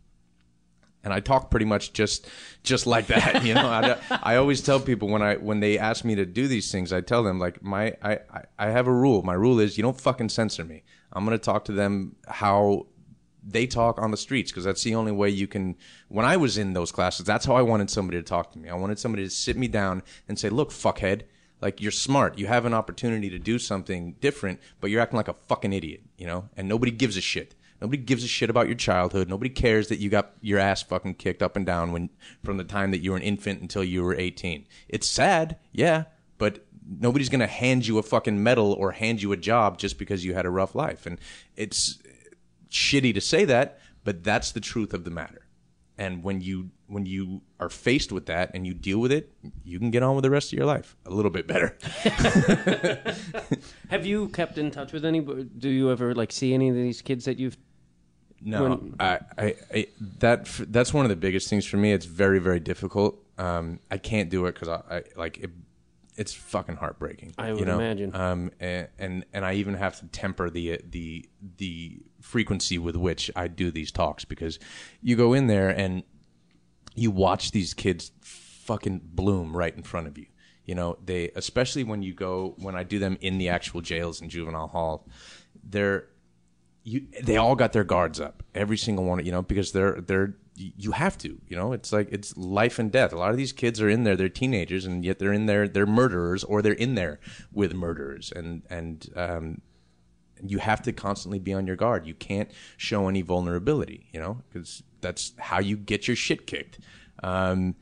[1.09, 2.29] and I talk pretty much just
[2.63, 3.43] just like that.
[3.43, 6.47] You know, I, I always tell people when I when they ask me to do
[6.47, 8.19] these things, I tell them like my I
[8.59, 9.23] I have a rule.
[9.23, 10.83] My rule is you don't fucking censor me.
[11.13, 12.87] I'm gonna talk to them how
[13.43, 15.77] they talk on the streets because that's the only way you can.
[16.09, 18.69] When I was in those classes, that's how I wanted somebody to talk to me.
[18.69, 21.23] I wanted somebody to sit me down and say, "Look, fuckhead."
[21.61, 22.39] Like you're smart.
[22.39, 26.03] You have an opportunity to do something different, but you're acting like a fucking idiot,
[26.17, 26.49] you know?
[26.57, 27.57] And nobody gives a shit.
[27.81, 29.29] Nobody gives a shit about your childhood.
[29.29, 32.11] Nobody cares that you got your ass fucking kicked up and down when
[32.45, 34.67] from the time that you were an infant until you were 18.
[34.89, 36.05] It's sad, yeah,
[36.39, 39.99] but nobody's going to hand you a fucking medal or hand you a job just
[39.99, 41.07] because you had a rough life.
[41.07, 41.21] And
[41.55, 41.99] it's
[42.71, 45.43] shitty to say that, but that's the truth of the matter.
[45.97, 49.31] And when you when you are faced with that and you deal with it,
[49.65, 51.77] you can get on with the rest of your life a little bit better.
[53.89, 55.21] Have you kept in touch with any?
[55.21, 57.57] Do you ever like see any of these kids that you've
[58.41, 59.87] No, When- I, I, I,
[60.19, 61.93] that that's one of the biggest things for me.
[61.93, 63.23] It's very, very difficult.
[63.37, 65.51] Um, I can't do it because I, I like it.
[66.17, 67.35] It's fucking heartbreaking.
[67.39, 67.79] I you would know?
[67.79, 68.15] imagine.
[68.15, 73.31] Um, and, and and I even have to temper the the the frequency with which
[73.37, 74.59] I do these talks because
[75.01, 76.03] you go in there and
[76.95, 80.27] you watch these kids fucking bloom right in front of you.
[80.65, 84.21] You know, they especially when you go when I do them in the actual jails
[84.21, 85.09] and juvenile hall,
[85.65, 86.09] they're
[86.85, 90.35] you they all got their guards up every single one you know because they're they're
[90.59, 93.13] you have to you know it's like it's life and death.
[93.13, 95.69] A lot of these kids are in there they're teenagers and yet they're in there
[95.69, 97.21] they're murderers or they're in there
[97.53, 99.61] with murderers and and um
[100.45, 102.07] you have to constantly be on your guard.
[102.07, 106.81] You can't show any vulnerability you know because that's how you get your shit kicked.
[107.23, 107.77] Um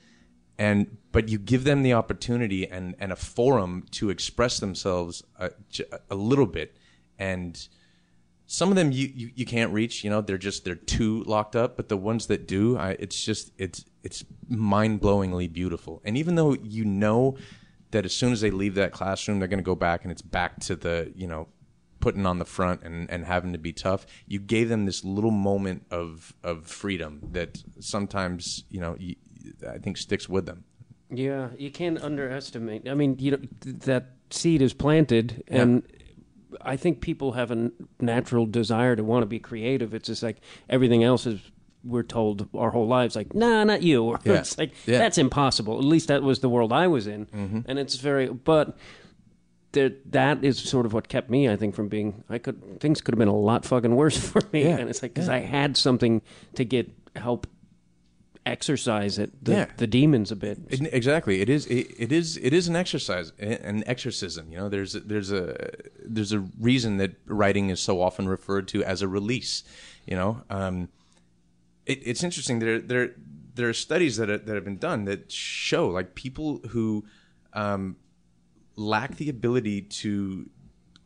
[0.58, 5.50] and but you give them the opportunity and and a forum to express themselves a,
[6.10, 6.76] a little bit
[7.18, 7.68] and
[8.46, 11.56] some of them you, you, you can't reach you know they're just they're too locked
[11.56, 16.36] up but the ones that do I, it's just it's it's mind-blowingly beautiful and even
[16.36, 17.36] though you know
[17.90, 20.22] that as soon as they leave that classroom they're going to go back and it's
[20.22, 21.48] back to the you know
[21.98, 25.30] putting on the front and, and having to be tough you gave them this little
[25.32, 29.16] moment of of freedom that sometimes you know you,
[29.68, 30.64] i think sticks with them
[31.10, 32.88] Yeah, you can't underestimate.
[32.88, 35.84] I mean, you know, th- that seed is planted, and
[36.62, 39.94] I think people have a natural desire to want to be creative.
[39.94, 40.38] It's just like
[40.68, 41.40] everything else is.
[41.84, 44.02] We're told our whole lives, like, nah, not you.
[44.08, 44.34] Or Yeah.
[44.40, 44.98] it's like Yeah.
[44.98, 45.78] that's impossible.
[45.78, 47.60] At least that was the world I was in, mm-hmm.
[47.66, 48.26] and it's very.
[48.28, 48.76] But
[49.70, 52.24] there, that is sort of what kept me, I think, from being.
[52.28, 54.78] I could things could have been a lot fucking worse for me, Yeah.
[54.78, 56.22] and it's like because I had something
[56.54, 57.46] to get help
[58.44, 59.66] exercise it, the, Yeah.
[59.76, 60.58] the demons a bit.
[60.68, 61.40] It- exactly.
[61.40, 61.66] It is.
[61.66, 62.36] It, it is.
[62.36, 64.50] It is an exercise, an exorcism.
[64.52, 65.70] You know, there's there's a
[66.06, 69.64] there's a reason that writing is so often referred to as a release.
[70.06, 70.88] You know, um,
[71.84, 72.58] it, it's interesting.
[72.58, 73.14] There there
[73.54, 77.04] there are studies that are, that have been done that show like people who
[77.52, 77.96] um,
[78.76, 80.48] lack the ability to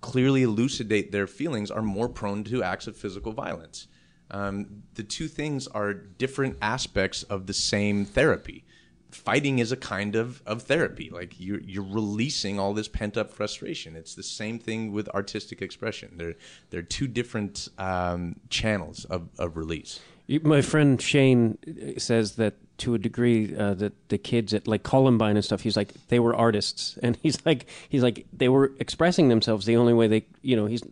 [0.01, 3.87] clearly elucidate their feelings are more prone to acts of physical violence.
[4.31, 8.65] Um, the two things are different aspects of the same therapy.
[9.11, 11.11] Fighting is a kind of, of therapy.
[11.11, 13.97] Like you're you're releasing all this pent up frustration.
[13.97, 16.15] It's the same thing with artistic expression.
[16.17, 16.35] They're
[16.71, 20.01] they're two different um, channels of, of release.
[20.43, 21.59] My friend Shane
[21.99, 25.77] says that to a degree uh, that the kids at like Columbine and stuff, he's
[25.77, 29.93] like they were artists, and he's like he's like they were expressing themselves the only
[29.95, 30.83] way they you know he's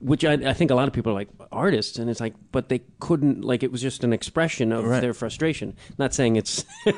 [0.00, 2.68] which I, I think a lot of people are like artists, and it's like but
[2.68, 5.00] they couldn't like it was just an expression of Right.
[5.00, 5.76] their frustration.
[5.96, 6.64] Not saying it's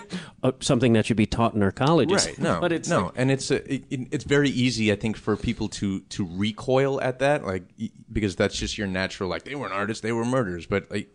[0.60, 2.38] something that should be taught in our colleges, Right.
[2.38, 2.60] No.
[2.60, 5.36] but it's no, like- and it's a, it, it- it's very easy, I think, for
[5.36, 7.64] people to to recoil at that, like
[8.10, 9.28] because that's just your natural.
[9.28, 10.64] Like they weren't artists, they were murderers.
[10.66, 11.14] But like,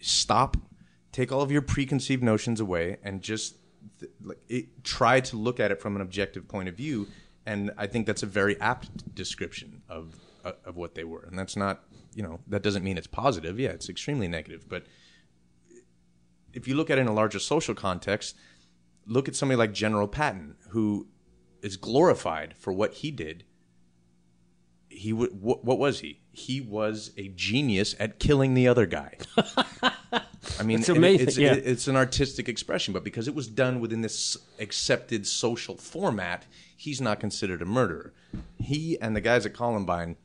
[0.00, 0.56] stop,
[1.16, 3.56] take all of your preconceived notions away, and just
[3.98, 7.08] th- like it, try to look at it from an objective point of view.
[7.46, 10.14] And I think that's a very apt description of
[10.44, 11.24] uh, of what they were.
[11.28, 13.58] And that's not, you know, that doesn't mean it's positive.
[13.58, 14.84] Yeah, it's extremely negative, but
[16.52, 18.36] if you look at it in a larger social context,
[19.06, 21.06] look at somebody like General Patton, who
[21.62, 23.44] is glorified for what he did.
[24.88, 26.20] He w- what, what was he?
[26.38, 29.16] He was a genius at killing the other guy.
[29.38, 31.54] I mean, It's amazing, It's, yeah.
[31.54, 36.44] it- it's an artistic expression, but because it was done within this accepted social format,
[36.76, 38.12] he's not considered a murderer.
[38.58, 40.16] He and the guys at Columbine,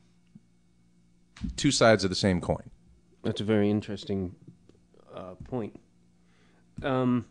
[1.55, 2.69] two sides of the same coin.
[3.23, 4.35] That's a very interesting
[5.15, 5.79] uh, point.
[6.83, 7.25] Um,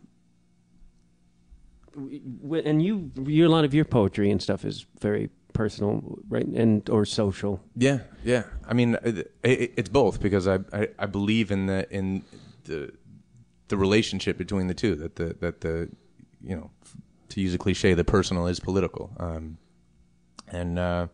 [1.95, 6.45] and you, you, a lot of your poetry and stuff is very personal, right?
[6.45, 7.61] And or social.
[7.75, 8.43] Yeah, yeah.
[8.67, 12.23] I mean, it, it, it's both because I, I I believe in the in
[12.65, 12.91] the
[13.67, 14.95] the relationship between the two.
[14.95, 15.89] That the that the
[16.41, 16.71] you know
[17.29, 19.11] to use a cliche, the personal is political.
[19.17, 19.57] Um,
[20.47, 21.07] and uh,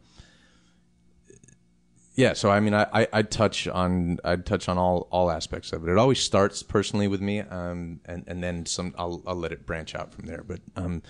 [2.17, 5.71] yeah, so I mean, I, I I touch on I touch on all all aspects
[5.71, 5.91] of it.
[5.91, 9.67] It always starts personally with me, um, and and then some I'll I'll let it
[9.67, 10.43] branch out from there.
[10.43, 11.03] But um,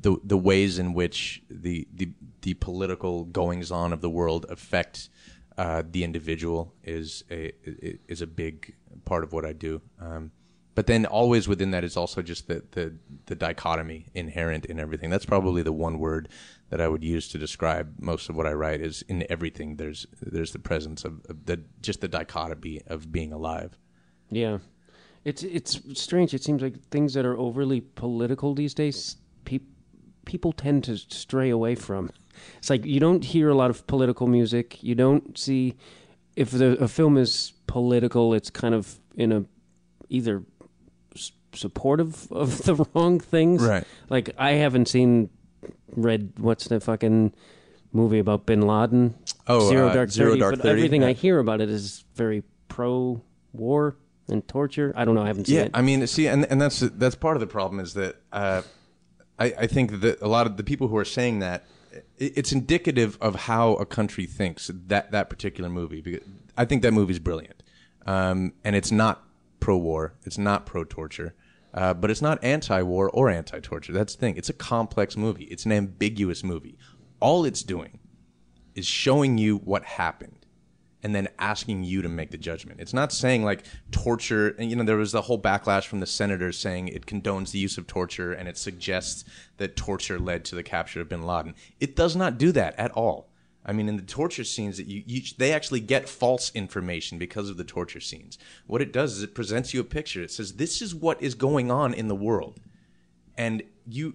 [0.00, 2.08] the the ways in which the the
[2.44, 5.08] the political goings on of the world affect
[5.56, 7.52] uh, the individual is a
[8.06, 8.74] is a big
[9.04, 9.80] part of what I do.
[9.98, 10.30] Um,
[10.74, 12.94] but then always within that is also just the, the
[13.26, 15.08] the dichotomy inherent in everything.
[15.08, 16.28] That's probably the one word
[16.68, 20.06] that I would use to describe most of what I write is in everything there's
[20.20, 23.78] there's the presence of, of the just the dichotomy of being alive.
[24.30, 24.58] Yeah,
[25.24, 26.34] it's it's strange.
[26.34, 29.16] It seems like things that are overly political these days,
[29.46, 29.60] pe-
[30.26, 32.10] people tend to stray away from.
[32.58, 34.82] It's like you don't hear a lot of political music.
[34.82, 35.74] You don't see
[36.36, 39.44] if the a film is political, it's kind of in a
[40.08, 40.42] either
[41.14, 43.62] s- supportive of the wrong things.
[43.62, 43.84] Right.
[44.10, 45.30] Like I haven't seen
[45.96, 47.32] read what's the fucking
[47.92, 49.14] movie about Bin Laden?
[49.46, 50.40] Oh, Zero uh, Dark Zero Thirty.
[50.40, 53.22] Dark but 30, everything I hear about it is very pro
[53.52, 53.96] war
[54.28, 54.92] and torture.
[54.96, 55.22] I don't know.
[55.22, 55.70] I haven't seen Yeah, it.
[55.74, 58.62] I mean, see, and and that's that's part of the problem is that uh,
[59.38, 61.64] I, I think that a lot of the people who are saying that
[62.18, 66.00] it's indicative of how a country thinks that that particular movie.
[66.00, 66.26] Because
[66.56, 67.62] I think that movie's brilliant,
[68.06, 69.24] um, and it's not
[69.60, 71.34] pro-war, it's not pro-torture,
[71.72, 73.92] uh, but it's not anti-war or anti-torture.
[73.92, 74.36] That's the thing.
[74.36, 75.44] It's a complex movie.
[75.44, 76.76] It's an ambiguous movie.
[77.20, 77.98] All it's doing
[78.74, 80.43] is showing you what happened
[81.04, 82.80] and then asking you to make the judgment.
[82.80, 86.06] It's not saying like torture, and you know, there was the whole backlash from the
[86.06, 89.24] senators saying it condones the use of torture and it suggests
[89.58, 91.54] that torture led to the capture of bin Laden.
[91.78, 93.28] It does not do that at all.
[93.66, 97.50] I mean, in the torture scenes that you, you they actually get false information because
[97.50, 98.38] of the torture scenes.
[98.66, 100.22] What it does is it presents you a picture.
[100.22, 102.60] It says this is what is going on in the world,
[103.36, 104.14] and you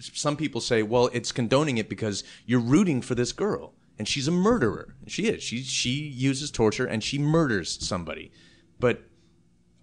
[0.00, 4.26] some people say, well, it's condoning it because you're rooting for this girl and she's
[4.26, 4.94] a murderer.
[5.06, 5.42] She is.
[5.42, 8.32] She she uses torture and she murders somebody.
[8.78, 9.02] But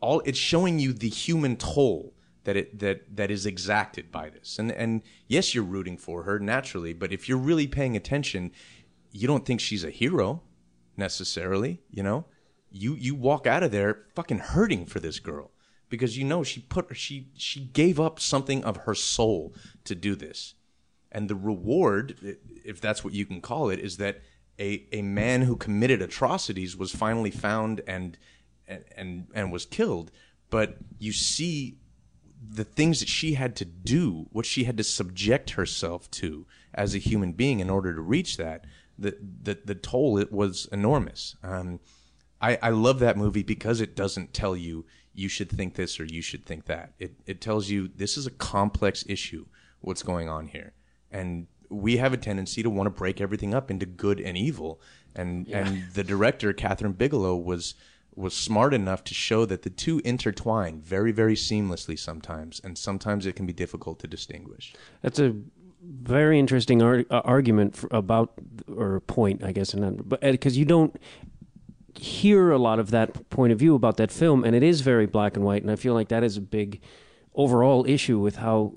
[0.02, 4.58] all it's showing you the human toll that it that that is exacted by this.
[4.58, 8.54] And and yes, you're rooting for her naturally, but if you're really paying attention,
[9.12, 10.42] you don't think she's a hero
[10.98, 12.26] necessarily, you know?
[12.72, 15.52] You you walk out of there fucking hurting for this girl
[15.90, 19.54] because you know she put she she gave up something of her soul
[19.84, 20.56] to do this.
[21.18, 24.22] And the reward, if that's what you can call it, is that
[24.60, 28.20] a, a man who committed atrocities was finally found and
[28.68, 30.12] and and, and was killed.
[30.52, 31.80] But you see
[32.48, 36.94] the things that she had to do, what she had to subject herself to as
[36.94, 38.66] a human being in order to reach that,
[38.96, 41.36] the the, the toll it was enormous.
[41.42, 41.80] Um,
[42.40, 46.06] I, I love that movie because it doesn't tell you you should think this or
[46.06, 46.94] you should think that.
[47.00, 49.48] It it tells you this is a complex issue.
[49.80, 50.74] What's going on here,
[51.12, 54.82] and we have a tendency to want to break everything up into good and evil.
[55.16, 57.76] And and the director Kathryn Bigelow was
[58.16, 63.28] was smart enough to show that the two intertwine very, very seamlessly sometimes, and sometimes
[63.28, 64.74] it can be difficult to distinguish.
[65.04, 65.36] That's a
[65.84, 68.34] very interesting ar- uh, argument about
[68.76, 71.00] or point, I guess, and but because you don't
[71.96, 75.06] hear a lot of that point of view about that film, and it is very
[75.06, 76.82] black and white, and I feel like that is a big
[77.36, 78.74] overall issue with how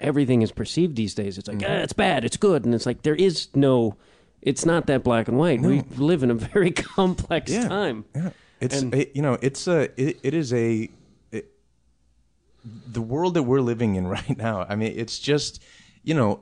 [0.00, 1.38] everything is perceived these days.
[1.38, 3.96] It's like, ah, it's bad, it's good, and it's like there is no,
[4.42, 5.60] it's not that black and white.
[5.60, 7.68] We live in a very complex Yeah.
[7.68, 8.04] time.
[8.14, 8.30] Yeah,
[8.60, 10.88] it's And- it, you know it's a it, it is a
[11.32, 11.50] it,
[12.90, 14.66] the world that we're living in right now.
[14.68, 15.62] I mean, it's just
[16.02, 16.40] you know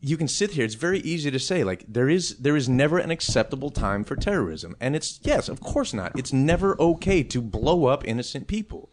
[0.00, 0.64] you can sit here.
[0.64, 4.14] It's very easy to say like there is there is never an acceptable time for
[4.16, 6.12] terrorism, and it's yes, of course not.
[6.18, 8.90] It's never okay to blow up innocent people.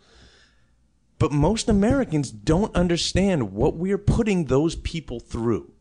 [1.17, 5.71] But most Americans don't understand what we're putting those people through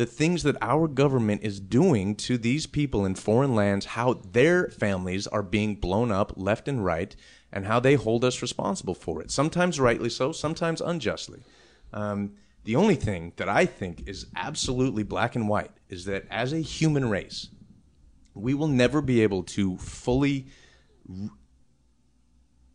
[0.00, 4.68] the things that our government is doing to these people in foreign lands, how their
[4.68, 7.14] families are being blown up left and right,
[7.52, 9.30] and how they hold us responsible for it.
[9.30, 11.42] Sometimes rightly so, sometimes unjustly.
[11.92, 12.32] Um,
[12.64, 16.60] the only thing that I think is absolutely black and white is that as a
[16.60, 17.48] human race,
[18.32, 20.46] we will never be able to fully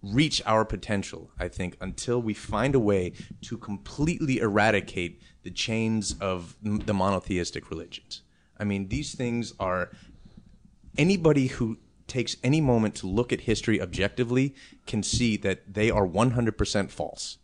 [0.01, 6.15] reach our potential, I think, until we find a way to completely eradicate the chains
[6.19, 8.21] of the monotheistic religions.
[8.59, 9.91] I mean, these things are
[10.97, 11.77] anybody who
[12.07, 17.37] takes any moment to look at history objectively can see that they are 100% false.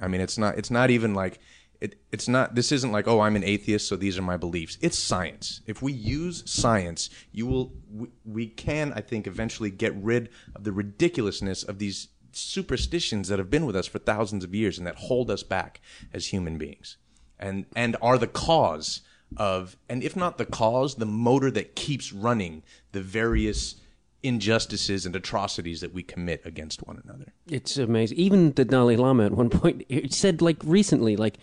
[0.00, 1.38] I mean, it's not it's not even like
[1.82, 4.78] it, it's not this isn't like oh I'm an atheist so these are my beliefs.
[4.80, 5.62] It's science.
[5.66, 10.62] If we use science, you will we, we can I think eventually get rid of
[10.62, 14.86] the ridiculousness of these superstitions that have been with us for thousands of years and
[14.86, 15.80] that hold us back
[16.12, 16.98] as human beings.
[17.38, 19.00] And and are the cause
[19.36, 22.62] of and if not the cause, the motor that keeps running
[22.92, 23.74] the various
[24.22, 27.32] injustices and atrocities that we commit against one another.
[27.48, 28.18] It's amazing.
[28.18, 31.38] Even the Dalai Lama at one point said, like recently, like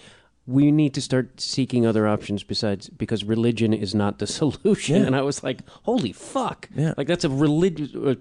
[0.50, 5.02] we need to start seeking other options besides because religion is not the solution.
[5.02, 5.06] Yeah.
[5.08, 6.68] And I was like, holy fuck!
[6.76, 6.94] Yeah.
[6.98, 8.16] Like that's a religious, uh,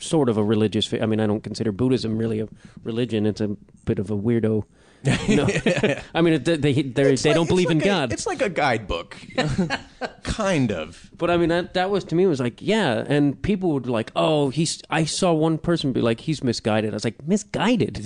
[0.00, 0.92] sort of a religious.
[0.92, 2.48] I mean, I don't consider Buddhism really a
[2.82, 3.26] religion.
[3.26, 4.64] It's a bit of a weirdo.
[5.28, 5.46] No.
[6.14, 8.12] I mean, they they, It's like- don't it's believe in like a- God.
[8.12, 9.16] it's like a guidebook,
[10.22, 11.10] kind of.
[11.16, 13.04] But I mean, that that was to me was like, yeah.
[13.06, 14.82] And people would be like, oh, he's.
[14.90, 16.92] I saw one person be like, he's misguided.
[16.92, 17.96] I was like, misguided.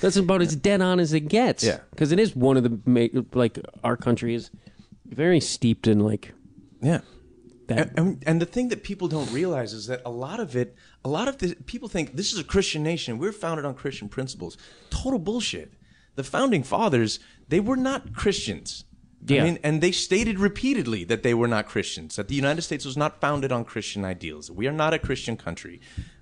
[0.00, 1.64] That's about as dead on as it gets.
[1.64, 1.78] Yeah.
[1.90, 4.50] because it is one of the ma- like our country is
[5.06, 6.32] very steeped in like
[6.82, 7.00] Yeah.
[7.68, 7.90] that.
[7.90, 10.74] And, and, and the thing that people don't realize is that a lot of it,
[11.04, 13.18] a lot of the people think this is a Christian nation.
[13.18, 14.56] We're founded on Christian principles.
[14.90, 15.72] Total bullshit.
[16.16, 18.84] The founding fathers, they were not Christians.
[19.26, 19.42] Yeah.
[19.42, 22.84] I mean, and they stated repeatedly that they were not Christians, that the United States
[22.84, 24.50] was not founded on Christian ideals.
[24.50, 25.80] We are not a Christian country.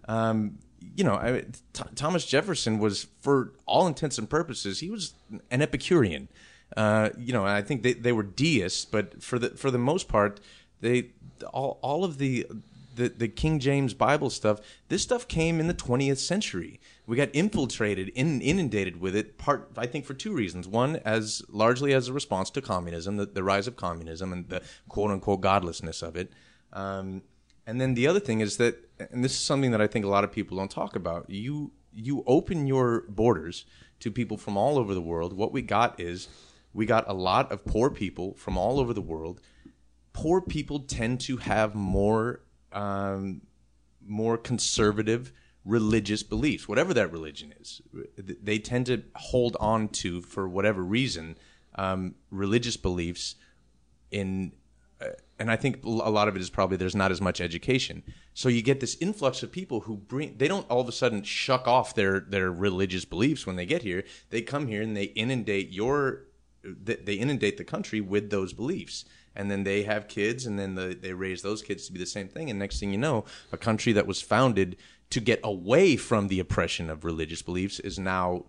[0.08, 0.58] Um,
[0.96, 5.14] you know, I, Th- Thomas Jefferson was, for all intents and purposes, he was
[5.50, 6.28] an Epicurean.
[6.76, 10.08] Uh, you know, I think they, they were deists, but for the for the most
[10.08, 10.40] part,
[10.80, 11.10] they
[11.52, 12.46] all all of the
[12.94, 16.80] the, the King James Bible stuff, this stuff came in the 20th century.
[17.06, 19.38] We got infiltrated, in, inundated with it.
[19.38, 20.66] Part, I think, for two reasons.
[20.68, 24.62] One, as largely as a response to communism, the, the rise of communism, and the
[24.88, 26.32] quote unquote godlessness of it.
[26.72, 27.22] Um,
[27.66, 30.08] and then the other thing is that, and this is something that I think a
[30.08, 31.28] lot of people don't talk about.
[31.28, 33.66] You you open your borders
[34.00, 35.32] to people from all over the world.
[35.32, 36.26] What we got is
[36.72, 39.40] we got a lot of poor people from all over the world
[40.14, 42.40] poor people tend to have more
[42.74, 43.40] um,
[44.06, 45.32] more conservative
[45.64, 47.80] religious beliefs, whatever that religion is.
[48.18, 51.38] They tend to hold on to, for whatever reason,
[51.76, 53.36] um, religious beliefs
[54.10, 54.52] in.
[55.00, 55.06] Uh,
[55.38, 58.48] and I think a lot of it is probably there's not as much education, so
[58.48, 60.36] you get this influx of people who bring.
[60.36, 63.82] They don't all of a sudden shuck off their their religious beliefs when they get
[63.82, 64.04] here.
[64.30, 66.26] They come here and they inundate your
[66.62, 69.04] they they inundate the country with those beliefs
[69.36, 72.06] and then they have kids and then the, they raise those kids to be the
[72.06, 74.76] same thing and next thing you know a country that was founded
[75.10, 78.44] to get away from the oppression of religious beliefs is now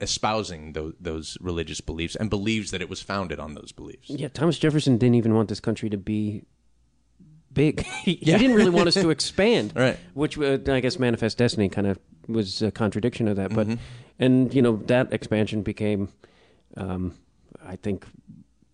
[0.00, 4.28] espousing those, those religious beliefs and believes that it was founded on those beliefs Yeah,
[4.28, 6.42] Thomas Jefferson didn't even want this country to be
[7.52, 7.82] big.
[8.02, 9.98] he, he didn't really want us to expand, Right.
[10.14, 13.54] Which uh, I guess Manifest Destiny kind of was a contradiction of that.
[13.54, 13.80] But Mm-hmm.
[14.18, 16.08] and you know that expansion became,
[16.76, 17.14] um,
[17.64, 18.06] I think,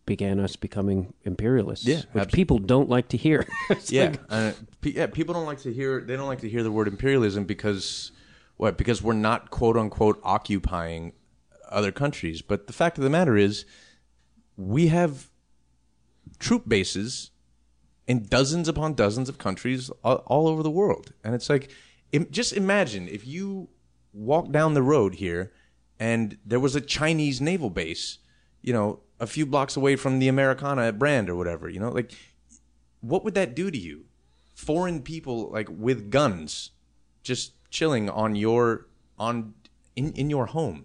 [0.08, 1.86] began us becoming imperialists.
[1.86, 3.46] Yeah, which abs- people don't like to hear.
[3.88, 5.06] Yeah, like- uh, pe- yeah.
[5.06, 6.00] People don't like to hear.
[6.00, 8.10] They don't like to hear the word imperialism because
[8.56, 8.76] what?
[8.76, 11.12] Because we're not quote unquote occupying
[11.70, 12.42] other countries.
[12.42, 13.64] But the fact of the matter is,
[14.56, 15.30] we have
[16.38, 17.30] troop bases
[18.06, 21.12] in dozens upon dozens of countries all, all over the world.
[21.22, 21.70] And it's like,
[22.12, 23.68] im- just imagine if you
[24.12, 25.52] walk down the road here
[26.00, 28.18] and there was a Chinese naval base,
[28.62, 31.90] you know, a few blocks away from the Americana at Brand or whatever, you know,
[31.90, 32.12] like,
[33.00, 34.04] what would that do to you?
[34.54, 36.70] Foreign people like with guns,
[37.22, 38.86] just chilling on your
[39.18, 39.54] on
[39.96, 40.84] in in your home.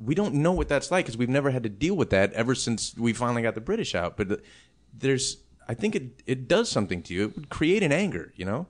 [0.00, 2.54] We don't know what that's like because we've never had to deal with that ever
[2.54, 4.16] since we finally got the British out.
[4.16, 4.36] But uh,
[4.96, 7.24] there's, I think it it does something to you.
[7.24, 8.66] It would create an anger, you know.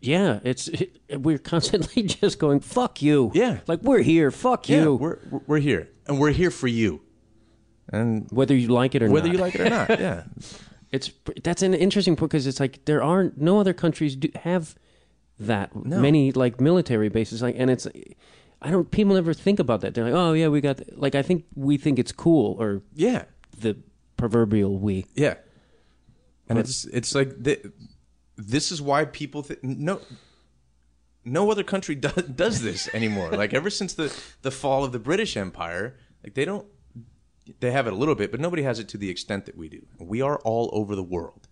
[0.00, 3.30] Yeah, it's it, we're constantly just going fuck you.
[3.34, 3.58] Yeah.
[3.66, 4.30] like we're here.
[4.30, 4.94] Fuck Yeah, you.
[4.94, 7.02] we're we're here and we're here for you,
[7.90, 9.14] and whether you like it or not.
[9.14, 9.34] whether not.
[9.34, 9.88] you like it or not.
[10.00, 10.24] Yeah,
[10.92, 11.10] It's
[11.42, 14.74] that's an interesting point because it's like there aren't no other countries do have
[15.38, 17.86] that many like military bases like and it's
[18.60, 21.22] I don't people never think about that they're like oh yeah we got like I
[21.22, 23.24] think we think it's cool or yeah,
[23.58, 23.76] the
[24.16, 25.34] proverbial we yeah.
[26.48, 27.64] And it's it's like th-
[28.36, 30.00] this is why people th- no
[31.24, 33.30] no other country does does this anymore.
[33.30, 36.66] like ever since the the fall of the British Empire, like they don't
[37.60, 39.68] they have it a little bit, but nobody has it to the extent that we
[39.68, 39.84] do.
[39.98, 41.48] We are all over the world.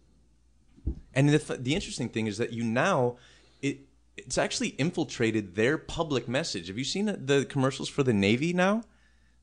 [1.14, 3.16] And the, the interesting thing is that you now
[3.60, 3.80] it
[4.16, 6.68] it's actually infiltrated their public message.
[6.68, 8.82] Have you seen the, commercials for the Navy now?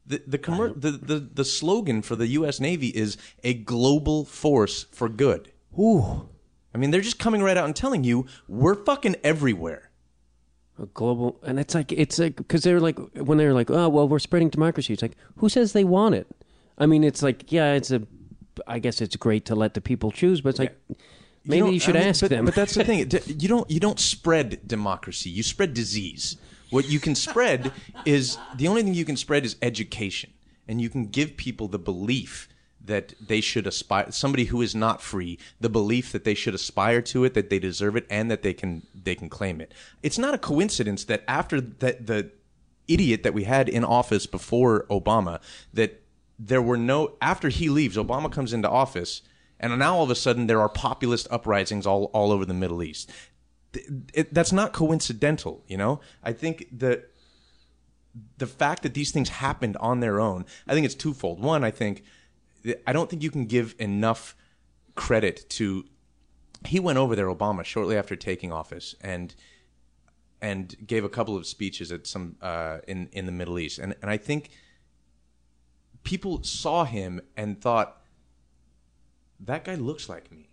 [0.05, 2.59] The the, commer- the the the slogan for the U.S.
[2.59, 5.51] Navy is a global force for good.
[5.79, 6.29] ooh
[6.73, 9.89] I mean, they're just coming right out and telling you we're fucking everywhere.
[10.77, 14.07] a global and it's like it's like because they're like when they're like oh well
[14.09, 16.27] we're spreading democracy it's like who says they want it
[16.77, 18.01] I mean it's like yeah it's a
[18.67, 20.77] I guess it's great to let the people choose but it's like
[21.43, 22.99] maybe you, don't- should I mean, ask but, them But that's the thing.
[23.27, 25.29] You don't you don't spread democracy.
[25.29, 26.37] You spread disease.
[26.71, 27.71] What you can spread
[28.05, 30.31] is the only thing you can spread is education,
[30.67, 32.49] and you can give people the belief
[32.83, 34.11] that they should aspire.
[34.11, 37.59] Somebody who is not free, the belief that they should aspire to it, that they
[37.59, 39.73] deserve it, and that they can they can claim it.
[40.01, 42.31] It's not a coincidence that after that the
[42.87, 45.39] idiot that we had in office before Obama
[45.73, 46.01] that
[46.37, 49.21] there were no after he leaves Obama comes into office
[49.59, 52.83] and now all of a sudden there are populist uprisings all, all over the Middle
[52.83, 53.11] East.
[53.73, 56.01] Th- It, that's not coincidental, you know?
[56.23, 57.11] I think that
[58.37, 61.41] the fact that these things happened on their own, I think it's twofold.
[61.41, 62.03] One, I think
[62.87, 64.35] I don't think you can give enough
[64.95, 65.85] credit to
[66.65, 69.35] he went over there Obama shortly after taking office and
[70.41, 73.95] and gave a couple of speeches at some uh, in in the Middle East, and
[74.01, 74.49] and I think
[76.05, 78.01] people saw him and thought
[79.41, 80.49] that guy looks like me.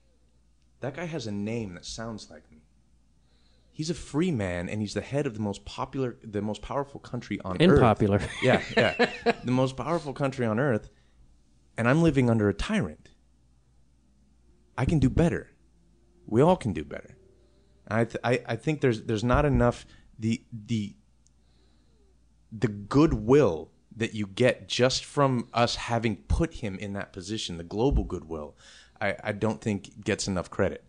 [0.81, 2.65] That guy has a name that sounds like me.
[3.71, 7.01] He's a free man, and he's the head of the most popular, the most powerful
[7.01, 7.81] country on and earth.
[7.81, 9.11] popular Yeah, yeah,
[9.45, 10.91] the most powerful country on earth,
[11.79, 13.11] and I'm living under a tyrant.
[14.77, 15.53] I can do better.
[16.27, 17.17] We all can do better.
[17.89, 19.87] I, th- I, I think there's there's not enough
[20.19, 20.97] the the
[22.51, 27.65] the goodwill that you get just from us having put him in that position, the
[27.65, 28.57] global goodwill,
[29.01, 30.85] I, I don't think gets enough credit.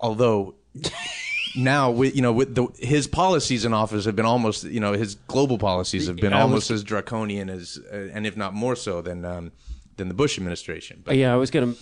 [0.00, 0.56] Although
[1.56, 4.92] now with you know with the his policies in office have been almost you know
[4.94, 8.74] his global policies have been was- almost as draconian as uh, and if not more
[8.74, 9.52] so than um,
[9.96, 11.02] than the Bush administration.
[11.04, 11.74] But Yeah, I was gonna,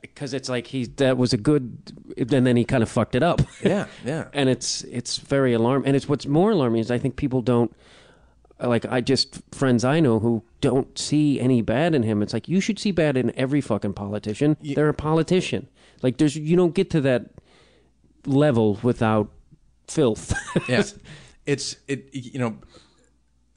[0.00, 3.22] because it's like he that was a good, and then he kind of fucked it
[3.22, 3.42] up.
[3.62, 4.28] yeah, yeah.
[4.32, 5.88] and it's it's very alarming.
[5.88, 7.74] And it's what's more alarming is I think people don't
[8.66, 8.86] like.
[8.86, 12.22] I just friends I know who don't see any bad in him.
[12.22, 14.56] It's like you should see bad in every fucking politician.
[14.60, 15.68] They're a politician.
[16.02, 17.30] Like there's you don't get to that
[18.26, 19.30] level without
[19.88, 20.34] filth.
[20.68, 20.82] yeah,
[21.46, 22.08] it's it.
[22.12, 22.58] You know,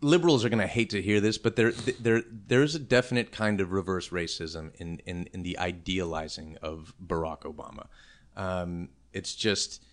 [0.01, 3.61] liberals are going to hate to hear this, but there there there's a definite kind
[3.61, 7.87] of reverse racism in in, in the idealizing of Barack Obama.
[8.35, 9.83] Um, it's just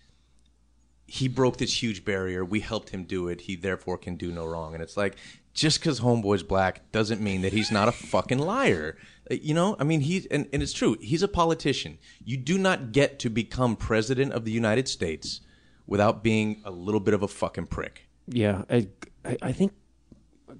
[1.11, 2.45] he broke this huge barrier.
[2.45, 3.41] We helped him do it.
[3.41, 4.73] He therefore can do no wrong.
[4.73, 5.17] And it's like
[5.53, 8.97] just because homeboy's black doesn't mean that he's not a fucking liar.
[9.29, 10.95] Uh, You know, I mean, he and, and it's true.
[11.01, 11.97] He's a politician.
[12.23, 15.41] You do not get to become president of the United States
[15.85, 18.07] without being a little bit of a fucking prick.
[18.27, 18.87] yeah, I
[19.25, 19.73] I, I think.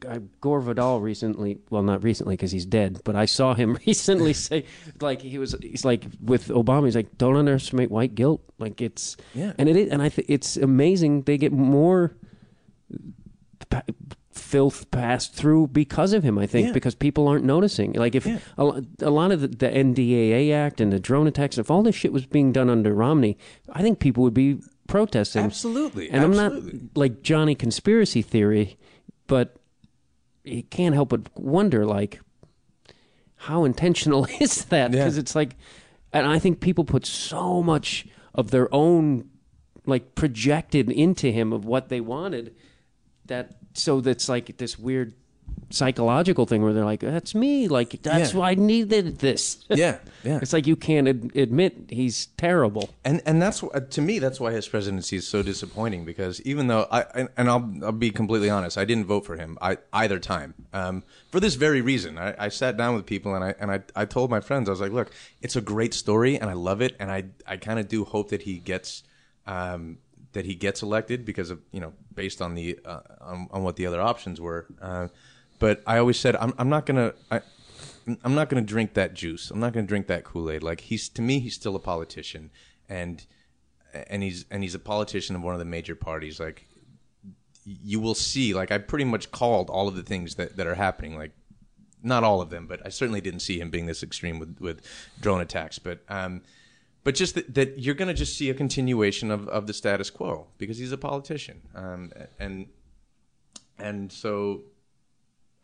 [0.10, 4.34] I, Gore Vidal recently, well, not recently because he's dead, but I saw him recently
[4.34, 4.66] say,
[5.00, 8.42] like he was, he's like with Obama, he's like, don't underestimate white guilt.
[8.58, 9.54] Like it's, Yeah.
[9.58, 12.16] and it is, and I think it's amazing they get more
[13.70, 13.84] pa-
[14.32, 16.38] filth passed through because of him.
[16.38, 16.74] I think Yeah.
[16.74, 17.94] because people aren't noticing.
[17.94, 18.40] Like if Yeah.
[18.58, 21.96] a, a lot of the, the NDAA Act and the drone attacks, if all this
[21.96, 23.38] shit was being done under Romney,
[23.72, 25.44] I think people would be protesting.
[25.44, 26.54] Absolutely, And I'm not
[26.96, 28.78] like Johnny conspiracy theory,
[29.28, 29.56] but
[30.44, 32.20] you can't help but wonder like
[33.36, 34.92] how intentional is that?
[34.92, 35.00] Yeah.
[35.00, 35.56] Because it's like
[36.14, 39.30] and I think people put so much of their own
[39.86, 42.56] like projected into him of what they wanted
[43.26, 45.14] that so that's like this weird
[45.70, 48.40] psychological thing where they're like that's me like that's Yeah.
[48.40, 50.40] why I needed this Yeah, yeah.
[50.42, 54.52] it's like you can't ad- admit he's terrible And and that's to me that's why
[54.52, 58.50] his presidency is so disappointing because even though I and, and I'll I'll be completely
[58.50, 62.36] honest I didn't vote for him I, either time um, for this very reason I,
[62.46, 64.82] I sat down with people and I and I, I told my friends I was
[64.82, 67.88] like look it's a great story and I love it and I I kind of
[67.88, 69.04] do hope that he gets
[69.48, 69.98] um,
[70.34, 73.76] that he gets elected because of you know based on the uh, on, on what
[73.78, 75.08] the other options were uh,
[75.62, 77.42] but I always said I'm I'm not gonna I,
[78.24, 79.52] I'm not to drink that juice.
[79.52, 80.64] I'm not to drink that Kool Aid.
[80.64, 82.50] Like he's to me, he's still a politician,
[82.90, 83.24] and
[83.94, 86.40] and he's and he's a politician of one of the major parties.
[86.40, 86.68] Like
[87.64, 90.76] you will see, like I pretty much called all of the things that that are
[90.76, 91.16] happening.
[91.16, 91.32] Like
[92.02, 94.82] not all of them, but I certainly didn't see him being this extreme with with
[95.22, 95.78] drone attacks.
[95.78, 96.42] But um,
[97.04, 100.10] but just that, that you're going to just see a continuation of of the status
[100.10, 101.62] quo because he's a politician.
[101.76, 102.66] Um, and
[103.78, 104.64] and so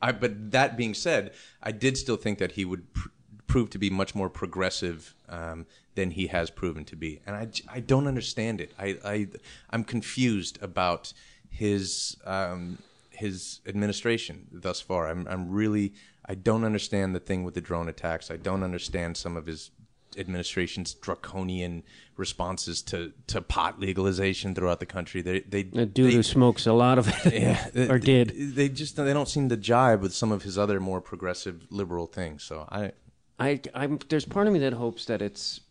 [0.01, 3.09] I, but that being said, I did still think that he would pr-
[3.47, 7.47] prove to be much more progressive um, than he has proven to be, and I,
[7.67, 8.73] I don't understand it.
[8.77, 9.27] I, I
[9.71, 11.13] I'm confused about
[11.49, 12.77] his um,
[13.09, 15.07] his administration thus far.
[15.07, 15.93] I'm I'm really
[16.25, 18.29] I don't understand the thing with the drone attacks.
[18.29, 19.71] I don't understand some of his
[20.17, 21.83] administration's draconian
[22.15, 25.21] responses to, to pot legalization throughout the country.
[25.21, 28.55] They they a dude they- who smokes a lot of it yeah, or they- did
[28.55, 32.07] They just they don't seem to jibe with some of his other more progressive liberal
[32.07, 32.43] things.
[32.43, 32.91] So I
[33.39, 35.61] I, I'm there's part of me that hopes that it's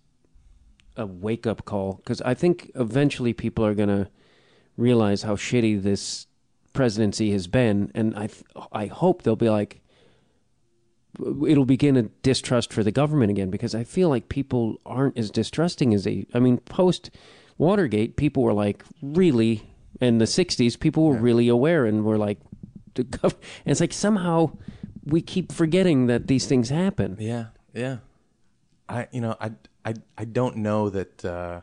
[0.97, 4.09] a wake up call because I think eventually people are gonna
[4.77, 6.27] realize how shitty this
[6.73, 8.29] presidency has been, and I
[8.73, 9.81] I hope they'll be like
[11.49, 15.31] it'll begin a distrust for the government again because I feel like people aren't as
[15.31, 16.27] distrusting as they.
[16.35, 17.11] I mean, post
[17.59, 22.39] Watergate, people were like really in the '60s, people were really aware and were like,
[22.95, 24.51] the gov- and it's like somehow
[25.05, 27.17] we keep forgetting that these things happen.
[27.21, 27.99] yeah yeah
[28.89, 29.53] I you know I
[29.85, 31.61] I I don't know that uh,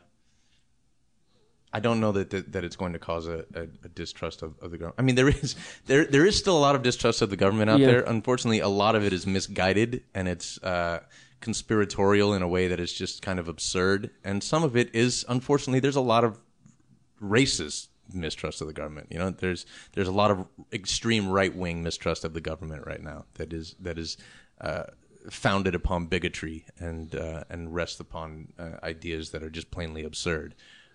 [1.75, 4.53] I don't know that, that that it's going to cause a, a, a distrust of,
[4.61, 4.95] of the government.
[4.99, 5.55] I mean there is
[5.87, 7.87] there there is still a lot of distrust of the government out Yeah.
[7.87, 8.01] there.
[8.01, 10.99] Unfortunately, a lot of it is misguided and it's uh,
[11.41, 14.11] conspiratorial in a way that is just kind of absurd.
[14.23, 16.39] And some of it is unfortunately there's a lot of
[17.21, 19.07] racist mistrust of the government.
[19.09, 23.01] You know, there's there's a lot of extreme right wing mistrust of the government right
[23.01, 24.17] now that is that is
[24.61, 24.83] uh,
[25.29, 30.53] founded upon bigotry and uh, and rests upon uh, ideas that are just plainly absurd.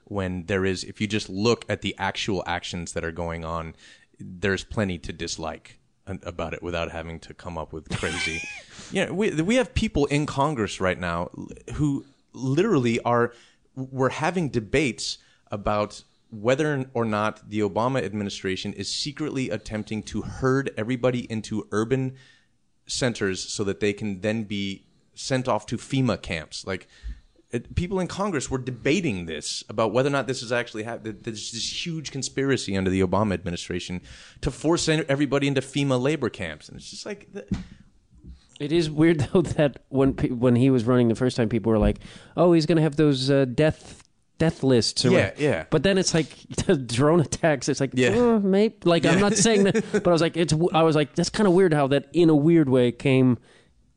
[0.08, 3.74] When there is, if you just look at the actual actions that are going on,
[4.18, 5.78] there's plenty to dislike
[6.22, 8.40] about it without having to come up with crazy.
[8.90, 11.30] you know, we we have people in Congress right now
[11.74, 13.32] who literally are
[13.74, 15.18] we're having debates
[15.50, 22.16] about whether or not the Obama administration is secretly attempting to herd everybody into urban
[22.86, 24.84] centers so that they can then be
[25.14, 26.66] sent off to FEMA camps.
[26.66, 26.86] Like
[27.50, 31.16] it, people in Congress were debating this about whether or not this is actually happening.
[31.22, 34.02] There's this huge conspiracy under the Obama administration
[34.42, 37.32] to force everybody into FEMA labor camps, and it's just like.
[37.32, 37.46] The,
[38.60, 41.70] It is weird though that when pe- when he was running the first time, people
[41.72, 41.98] were like,
[42.36, 44.02] "Oh, he's gonna have those uh, death
[44.38, 45.64] death lists." Or Yeah, what- yeah.
[45.70, 46.28] But then it's like
[46.66, 47.68] the drone attacks.
[47.68, 48.14] It's like, Yeah.
[48.14, 48.74] yeah, maybe.
[48.84, 50.52] Like I'm not saying that, but I was like, it's.
[50.74, 53.38] I was like, that's kind of weird how that in a weird way came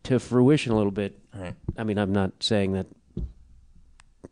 [0.04, 1.20] to fruition a little bit.
[1.36, 1.56] Right.
[1.78, 2.86] I mean, I'm not saying that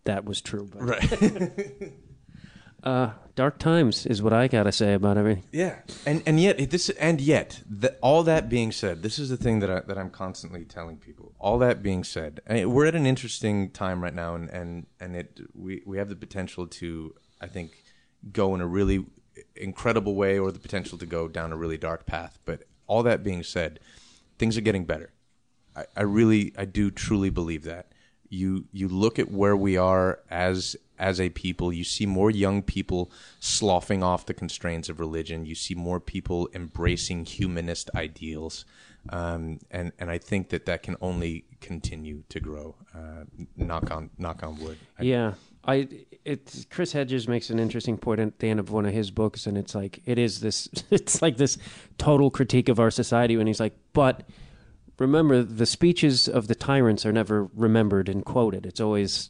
[0.05, 1.93] that was true, but right.
[2.83, 5.43] uh, dark times is what I gotta say about everything.
[5.51, 9.37] Yeah, and and yet this and yet the, all that being said, this is the
[9.37, 11.33] thing that I, that I'm constantly telling people.
[11.39, 14.87] All that being said, I mean, we're at an interesting time right now, and and
[14.99, 17.83] and it we we have the potential to I think
[18.31, 19.05] go in a really
[19.55, 22.39] incredible way, or the potential to go down a really dark path.
[22.45, 23.79] But all that being said,
[24.37, 25.13] things are getting better.
[25.75, 27.91] I, I really, I do truly believe that.
[28.29, 31.71] You you look at where we are as as a people.
[31.73, 35.45] You see more young people sloughing off the constraints of religion.
[35.45, 38.65] You see more people embracing humanist ideals,
[39.09, 42.75] um, and and I think that that can only continue to grow.
[42.93, 43.23] Uh,
[43.57, 44.77] knock on knock on wood.
[44.99, 45.33] I- Yeah,
[45.65, 45.87] I
[46.25, 49.47] it Chris Hedges makes an interesting point at the end of one of his books,
[49.47, 50.67] and it's like it is this.
[50.91, 51.57] It's like this
[51.97, 54.23] total critique of our society, when he's like, but
[54.99, 58.65] remember, the speeches of the tyrants are never remembered and quoted.
[58.65, 59.29] It's always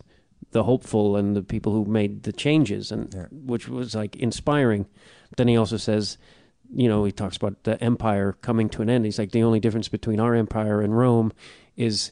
[0.51, 3.25] the hopeful and the people who made the changes, and Yeah.
[3.31, 4.85] which was like inspiring.
[5.37, 6.17] then he also says.
[6.71, 9.03] You know, he talks about the empire coming to an end.
[9.03, 11.33] He's like, the only difference between our empire and Rome
[11.75, 12.11] is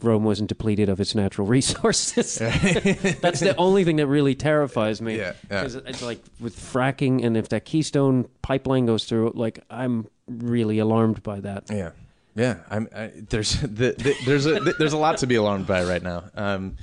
[0.00, 2.36] Rome wasn't depleted of its natural resources.
[3.20, 5.16] That's the only thing that really terrifies me.
[5.18, 5.64] Yeah, yeah.
[5.64, 11.24] it's like with fracking, and if that Keystone pipeline goes through, like I'm really alarmed
[11.24, 11.64] by that.
[11.68, 11.90] Yeah,
[12.36, 12.58] yeah.
[12.70, 12.88] I'm.
[12.94, 16.24] I, there's the, the, there's a there's a lot to be alarmed by right now.
[16.34, 16.76] Um,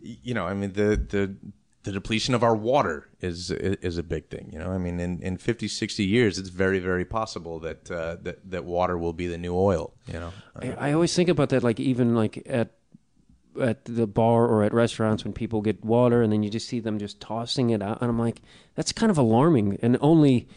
[0.00, 1.36] you know, I mean the the
[1.82, 4.50] the depletion of our water is is a big thing.
[4.52, 8.16] You know, I mean in, in 50, 60 years, it's very very possible that uh,
[8.22, 9.92] that that water will be the new oil.
[10.06, 12.72] You know, I, I always think about that, like even like at
[13.60, 16.80] at the bar or at restaurants when people get water and then you just see
[16.80, 18.40] them just tossing it out, and I'm like,
[18.74, 19.78] that's kind of alarming.
[19.82, 20.48] And only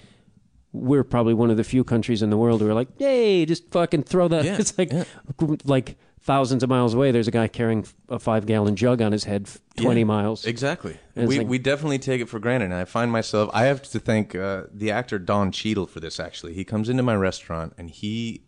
[0.77, 3.69] we're probably one of the few countries in the world who are like, yay, just
[3.71, 4.45] fucking throw that.
[4.45, 5.03] Yeah, it's like yeah.
[5.65, 7.11] like thousands of miles away.
[7.11, 10.45] There's a guy carrying a five gallon jug on his head, twenty Yeah, miles.
[10.45, 10.97] Exactly.
[11.15, 12.65] We, like- we definitely take it for granted.
[12.65, 16.19] And I find myself, I have to thank uh, the actor Don Cheadle for this,
[16.19, 16.53] actually.
[16.53, 18.41] He comes into my restaurant and he,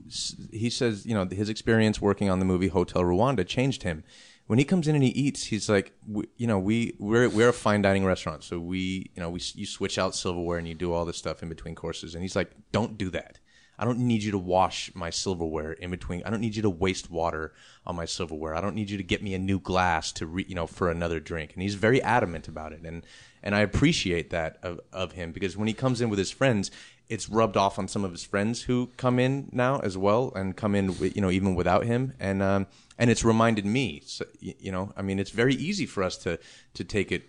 [0.51, 4.03] he says, you know, his experience working on the movie Hotel Rwanda changed him.
[4.49, 7.49] When he comes in and he eats, he's like, we, you know, we, we're, we're
[7.49, 8.43] a fine dining restaurant.
[8.43, 11.43] So we, you know, we, you switch out silverware and you do all this stuff
[11.43, 12.15] in between courses.
[12.15, 13.37] And he's like, don't do that.
[13.77, 16.23] I don't need you to wash my silverware in between.
[16.25, 17.53] I don't need you to waste water
[17.85, 18.55] on my silverware.
[18.55, 20.89] I don't need you to get me a new glass to re, you know for
[20.89, 21.53] another drink.
[21.53, 22.81] And he's very adamant about it.
[22.83, 23.05] And
[23.43, 26.71] and I appreciate that of, of him because when he comes in with his friends,
[27.07, 30.57] it's rubbed off on some of his friends who come in now as well and
[30.57, 32.13] come in you know even without him.
[32.19, 32.67] And um
[32.99, 36.37] and it's reminded me, so, you know, I mean, it's very easy for us to
[36.73, 37.23] to take it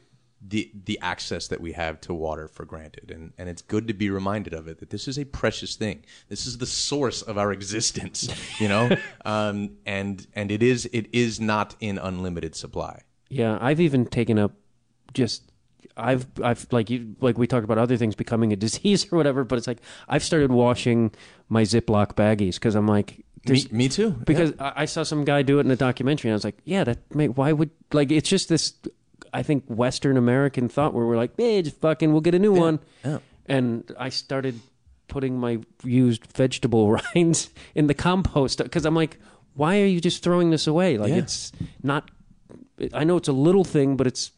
[0.47, 3.11] the the access that we have to water for granted.
[3.11, 6.05] And and it's good to be reminded of it that this is a precious thing.
[6.29, 8.97] This is the source of our existence you know?
[9.25, 13.03] Um and and it is it is not in unlimited supply.
[13.29, 14.53] Yeah, I've even taken up
[15.13, 15.51] just
[15.97, 19.45] I've I've like you like we talked about other things becoming a disease or whatever,
[19.45, 21.13] but it's like I've started washing
[21.49, 25.43] my Ziploc baggies because I'm like me, me too because I, I saw some guy
[25.43, 28.11] do it in a documentary and I was like, yeah, that may, why would like
[28.11, 28.75] it's just this
[29.33, 32.53] I think Western American thought where we're like, hey, just fucking we'll get a new
[32.53, 33.19] one, yeah.
[33.47, 34.61] and I started
[35.09, 39.19] putting my used vegetable rinds in the compost because I'm like,
[39.55, 40.99] why are you just throwing this away?
[40.99, 41.19] Like Yeah.
[41.19, 42.11] it's not.
[42.95, 44.33] I know it's a little thing, but it's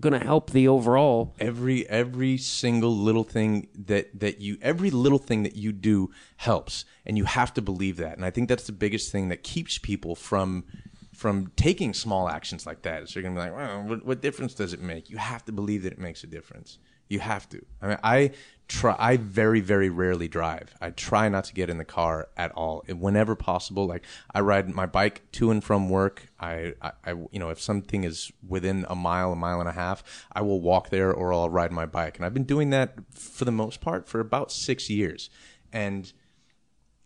[0.00, 1.34] going to help the overall.
[1.38, 6.84] every every single little thing that that you every little thing that you do helps
[7.06, 8.16] and you have to believe that.
[8.16, 10.64] And i think that's the biggest thing that keeps people from
[11.12, 13.04] from taking small actions like that.
[13.04, 15.10] Is they're gonna be like well what, what difference does it make?
[15.10, 16.78] You have to believe that it makes a difference
[17.08, 17.64] you have to.
[17.82, 18.30] I mean i
[18.66, 20.74] try i very very rarely drive.
[20.80, 24.68] I try not to get in the car at all whenever possible like i ride
[24.74, 26.28] my bike to and from work.
[26.40, 29.72] I, I i you know if something is within a mile a mile and a
[29.72, 30.02] half
[30.32, 32.16] i will walk there or i'll ride my bike.
[32.16, 35.30] And i've been doing that for the most part for about six years.
[35.72, 36.12] And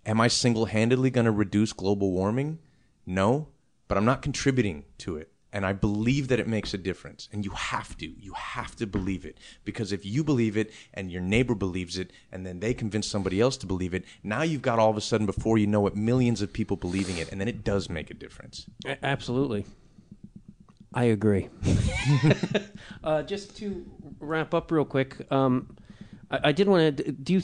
[0.07, 2.61] am i single-handedly going to reduce global warming?
[3.05, 3.49] No
[3.89, 7.45] but i'm not contributing to it and i believe that it makes a difference and
[7.45, 11.21] you have to you have to believe it because if you believe it and your
[11.21, 14.79] neighbor believes it and then they convince somebody else to believe it now you've got
[14.79, 17.49] all of a sudden before you know it millions of people believing it and then
[17.49, 19.65] it does make a difference A- Absolutely.
[20.95, 21.49] I agree.
[23.05, 23.85] uh, just to
[24.21, 25.77] wrap up real quick, um,
[26.31, 27.13] I, I did want to.
[27.13, 27.43] Do you?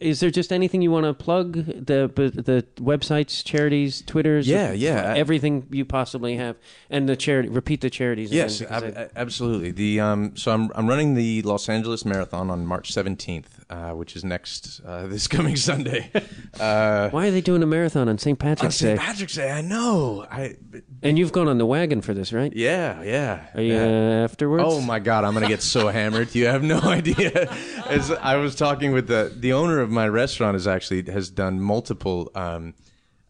[0.00, 1.52] Is there just anything you want to plug?
[1.54, 5.14] The the websites, charities, Twitters, Yeah, yeah.
[5.16, 6.56] everything you possibly have,
[6.90, 7.48] and the charity.
[7.48, 8.32] Repeat the charities.
[8.32, 9.70] Yes, ab- I- absolutely.
[9.70, 14.16] The um, so I'm I'm running the Los Angeles Marathon on March 17th, uh, which
[14.16, 16.10] is next uh, this coming Sunday.
[16.58, 18.40] Uh, why are they doing a marathon on St.
[18.42, 18.98] on Patrick's St.
[18.98, 19.04] Day?
[19.04, 20.26] Patrick's Day, I know.
[20.30, 20.56] I
[21.02, 22.52] and you've gone on the wagon for this, right?
[22.54, 23.46] yeah, yeah.
[23.54, 23.84] Are you yeah.
[23.84, 24.64] uh, afterwards?
[24.66, 26.34] Oh my God, I'm gonna get so hammered.
[26.34, 27.50] You have no idea.
[27.86, 31.60] As I was talking with the the owner of my restaurant is actually has done
[31.60, 32.74] multiple um,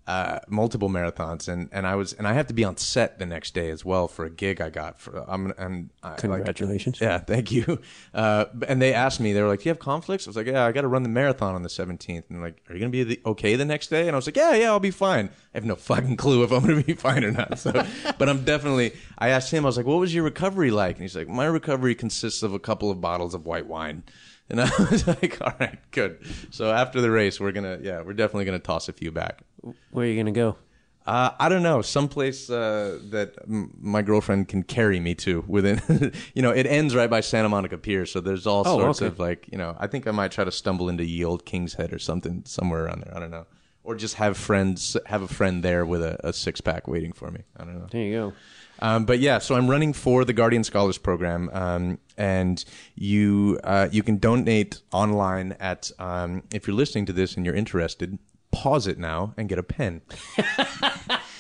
[0.07, 3.27] uh, multiple marathons, and, and I was and I have to be on set the
[3.27, 5.01] next day as well for a gig I got.
[5.01, 7.01] For I'm and I, like- Congratulations.
[7.01, 7.81] yeah, thank you.
[8.15, 10.47] Uh, and they asked me, they were like, "Do you have conflicts?" I was like,
[10.47, 12.91] "Yeah, I got to run the marathon on the 17th." And like, "Are you gonna
[12.91, 15.27] be the, okay the next day?" And I was like, "Yeah, yeah, I'll be fine."
[15.27, 17.59] I have no fucking clue if I'm gonna be fine or not.
[17.59, 17.73] So,
[18.19, 18.93] but I'm definitely.
[19.19, 21.47] I asked him, I was like, "What was your recovery like?" And he's like, "My
[21.47, 24.05] recovery consists of a couple of bottles of white wine."
[24.49, 26.19] And I was like, "All right, good."
[26.51, 29.43] So after the race, we're gonna, yeah, we're definitely gonna toss a few back.
[29.91, 30.57] Where are you going to go?
[31.05, 36.13] Uh, I don't know, someplace uh, that m- my girlfriend can carry me to within.
[36.35, 39.07] you know, it ends right by Santa Monica Pier, so there's all Oh, sorts okay.
[39.07, 41.75] of like, you know, I think I might try to stumble into Ye Olde King's
[41.75, 43.17] Head or something somewhere around there.
[43.17, 43.47] I don't know,
[43.85, 47.31] or just have friends, have a friend there with a, a six pack waiting for
[47.31, 47.43] me.
[47.57, 47.87] I don't know.
[47.91, 48.33] There you go.
[48.81, 52.65] Um, but yeah, so I'm running for the Guardian Scholars Program, um, and
[52.95, 57.55] you uh, you can donate online at um, if you're listening to this and you're
[57.55, 58.19] interested,
[58.51, 60.03] pause it now and get a pen.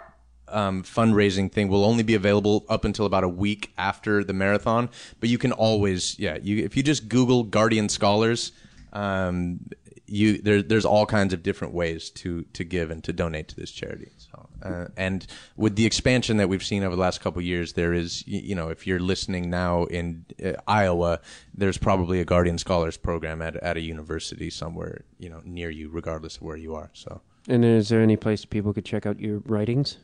[0.49, 4.91] um, fundraising thing will only be available up until about a week after the marathon.
[5.21, 8.53] But you can always, yeah, you if you just Google Guardian Scholars,
[8.93, 9.61] um,
[10.07, 13.57] you there, there's all kinds of different ways to to give and to donate to
[13.57, 14.11] this charity.
[14.63, 17.93] Uh, and with the expansion that we've seen over the last couple of years, there
[17.93, 21.21] is, you know, if you're listening now in uh, Iowa,
[21.55, 25.89] there's probably a Guardian Scholars program at at a university somewhere, you know, near you,
[25.89, 26.91] regardless of where you are.
[26.93, 27.21] So.
[27.49, 29.97] And is there any place people could check out your writings?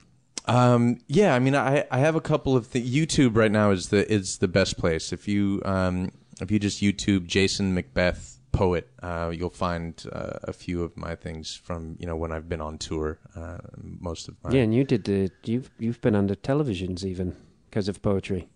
[0.47, 3.89] Um, yeah, I mean, I, I have a couple of th- YouTube right now is
[3.89, 5.13] the is the best place.
[5.13, 10.53] If you um, if you just YouTube Jason Macbeth poet, uh, you'll find uh, a
[10.53, 13.19] few of my things from you know when I've been on tour.
[13.35, 13.59] Uh,
[14.01, 17.37] most of my Yeah, and you did the you've you've been on the televisions even
[17.71, 18.49] because of poetry.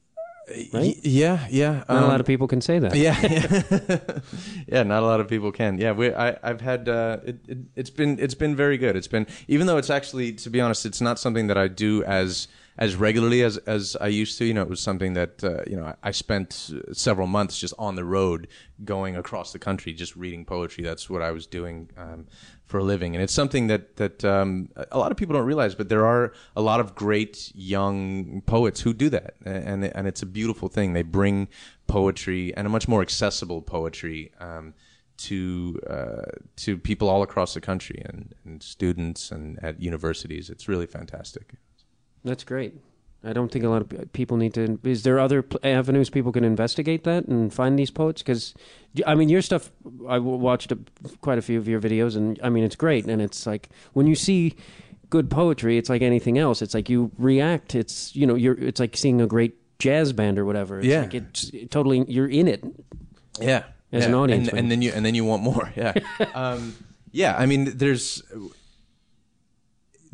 [0.48, 0.72] right?
[0.72, 1.84] Y- yeah, yeah.
[1.88, 2.94] Not a lot um, of people can say that.
[2.94, 4.20] Yeah, yeah,
[4.66, 4.82] yeah.
[4.82, 5.78] Not a lot of people can.
[5.78, 6.88] Yeah, we, I, I've had.
[6.88, 8.96] Uh, it, it, it's been it's been very good.
[8.96, 12.02] It's been even though it's actually, to be honest, it's not something that I do
[12.04, 12.48] as
[12.78, 14.44] as regularly as as I used to.
[14.44, 17.96] You know, it was something that uh, you know I, spent several months just on
[17.96, 18.48] the road,
[18.84, 20.84] going across the country, just reading poetry.
[20.84, 21.90] That's what I was doing.
[21.96, 22.26] Um,
[22.70, 25.74] for a living, and it's something that that um, a lot of people don't realize.
[25.74, 30.22] But there are a lot of great young poets who do that, and and it's
[30.22, 30.92] a beautiful thing.
[30.92, 31.48] They bring
[31.88, 34.74] poetry and a much more accessible poetry um,
[35.18, 40.48] to uh, to people all across the country and, and students and at universities.
[40.48, 41.54] It's really fantastic.
[42.24, 42.74] That's great.
[43.22, 44.78] I don't think a lot of people need to.
[44.82, 48.22] Is there other avenues people can investigate that and find these poets?
[48.22, 48.54] Because,
[49.06, 49.70] I mean, your stuff.
[50.08, 50.78] I watched a,
[51.20, 53.04] quite a few of your videos, and I mean, it's great.
[53.06, 54.54] And it's like when you see
[55.10, 56.62] good poetry, it's like anything else.
[56.62, 57.74] It's like you react.
[57.74, 58.54] It's you know, you're.
[58.58, 60.78] It's like seeing a great jazz band or whatever.
[60.78, 61.00] It's Yeah.
[61.02, 62.06] like it's totally.
[62.08, 62.64] You're in it.
[63.38, 64.08] Yeah, As yeah.
[64.08, 65.70] an audience and, and then you and then you want more.
[65.76, 65.92] Yeah,
[66.34, 66.74] um,
[67.12, 67.36] yeah.
[67.36, 68.22] I mean, there's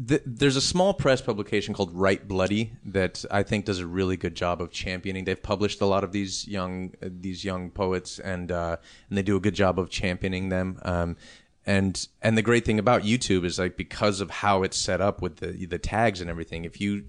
[0.05, 4.17] th- there's a small press publication called Write Bloody that I think does a really
[4.17, 5.25] good job of championing.
[5.25, 8.77] They've published a lot of these young these young poets, and uh,
[9.09, 10.79] and they do a good job of championing them.
[10.83, 11.17] Um,
[11.65, 15.21] and and the great thing about YouTube is like because of how it's set up
[15.21, 16.65] with the the tags and everything.
[16.65, 17.05] If you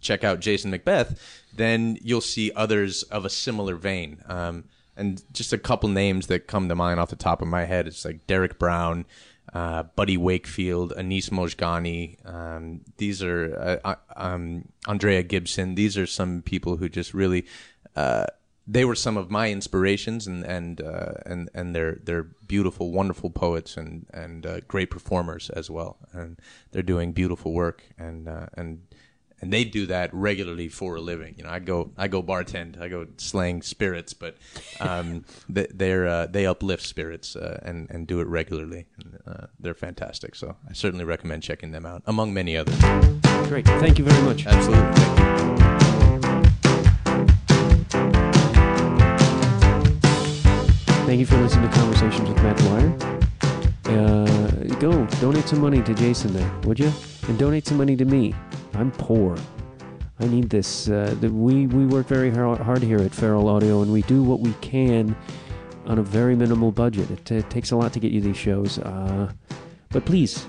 [0.00, 1.20] check out Jason Macbeth,
[1.54, 4.22] then you'll see others of a similar vein.
[4.26, 4.64] Um,
[4.96, 7.86] and just a couple names that come to mind off the top of my head.
[7.86, 9.06] It's like Derrick Brown,
[9.52, 12.16] uh, Buddy Wakefield, Anis Mojgani.
[12.26, 15.74] Um, these are uh, uh, um, Andrea Gibson.
[15.74, 17.46] These are some people who just really.
[17.96, 18.26] Uh,
[18.66, 23.30] they were some of my inspirations, and and uh, and and they're they're beautiful, wonderful
[23.30, 26.38] poets and and great performers as well, and
[26.70, 28.82] they're doing beautiful work, and and
[29.40, 31.34] and they do that regularly for a living.
[31.36, 34.36] You know, I go I go bartend, I go slang spirits, but
[34.80, 38.86] um, they, they're uh, they uplift spirits uh, and and do it regularly.
[38.98, 42.78] And, uh, they're fantastic, so I certainly recommend checking them out, among many others.
[43.48, 43.66] Great.
[43.66, 44.46] Thank you very much.
[44.46, 45.30] Absolutely, thank you.
[51.06, 53.20] Thank you for listening to Conversations with Matt Dwyer.
[53.86, 56.92] Uh, go donate some money to Jason there, would you?
[57.26, 58.32] And donate some money to me.
[58.74, 59.36] I'm poor.
[60.20, 60.88] I need this.
[60.88, 64.40] Uh, the, we we work very hard here at Feral Audio, and we do what
[64.40, 65.16] we can
[65.86, 67.10] on a very minimal budget.
[67.10, 69.32] It, uh takes a lot to get you these shows, uh,
[69.88, 70.46] but please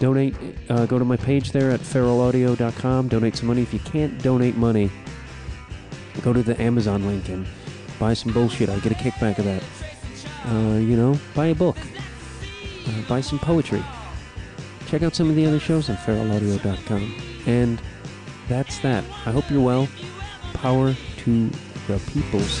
[0.00, 0.34] donate.
[0.68, 3.08] Uh, go to my page there at feralaudio.com.
[3.08, 3.62] Donate some money.
[3.62, 4.90] If you can't donate money,
[6.22, 7.46] go to the Amazon link and
[8.00, 8.68] buy some bullshit.
[8.68, 9.62] I get a kickback of that.
[10.46, 11.76] Uh, you know, buy a book.
[12.88, 13.84] Uh, buy some poetry.
[14.88, 17.29] Check out some of the other shows on feralaudio.com.
[17.46, 17.80] And
[18.48, 19.04] that's that.
[19.26, 19.88] I hope you're well.
[20.54, 21.50] Power to
[21.86, 22.60] the peoples.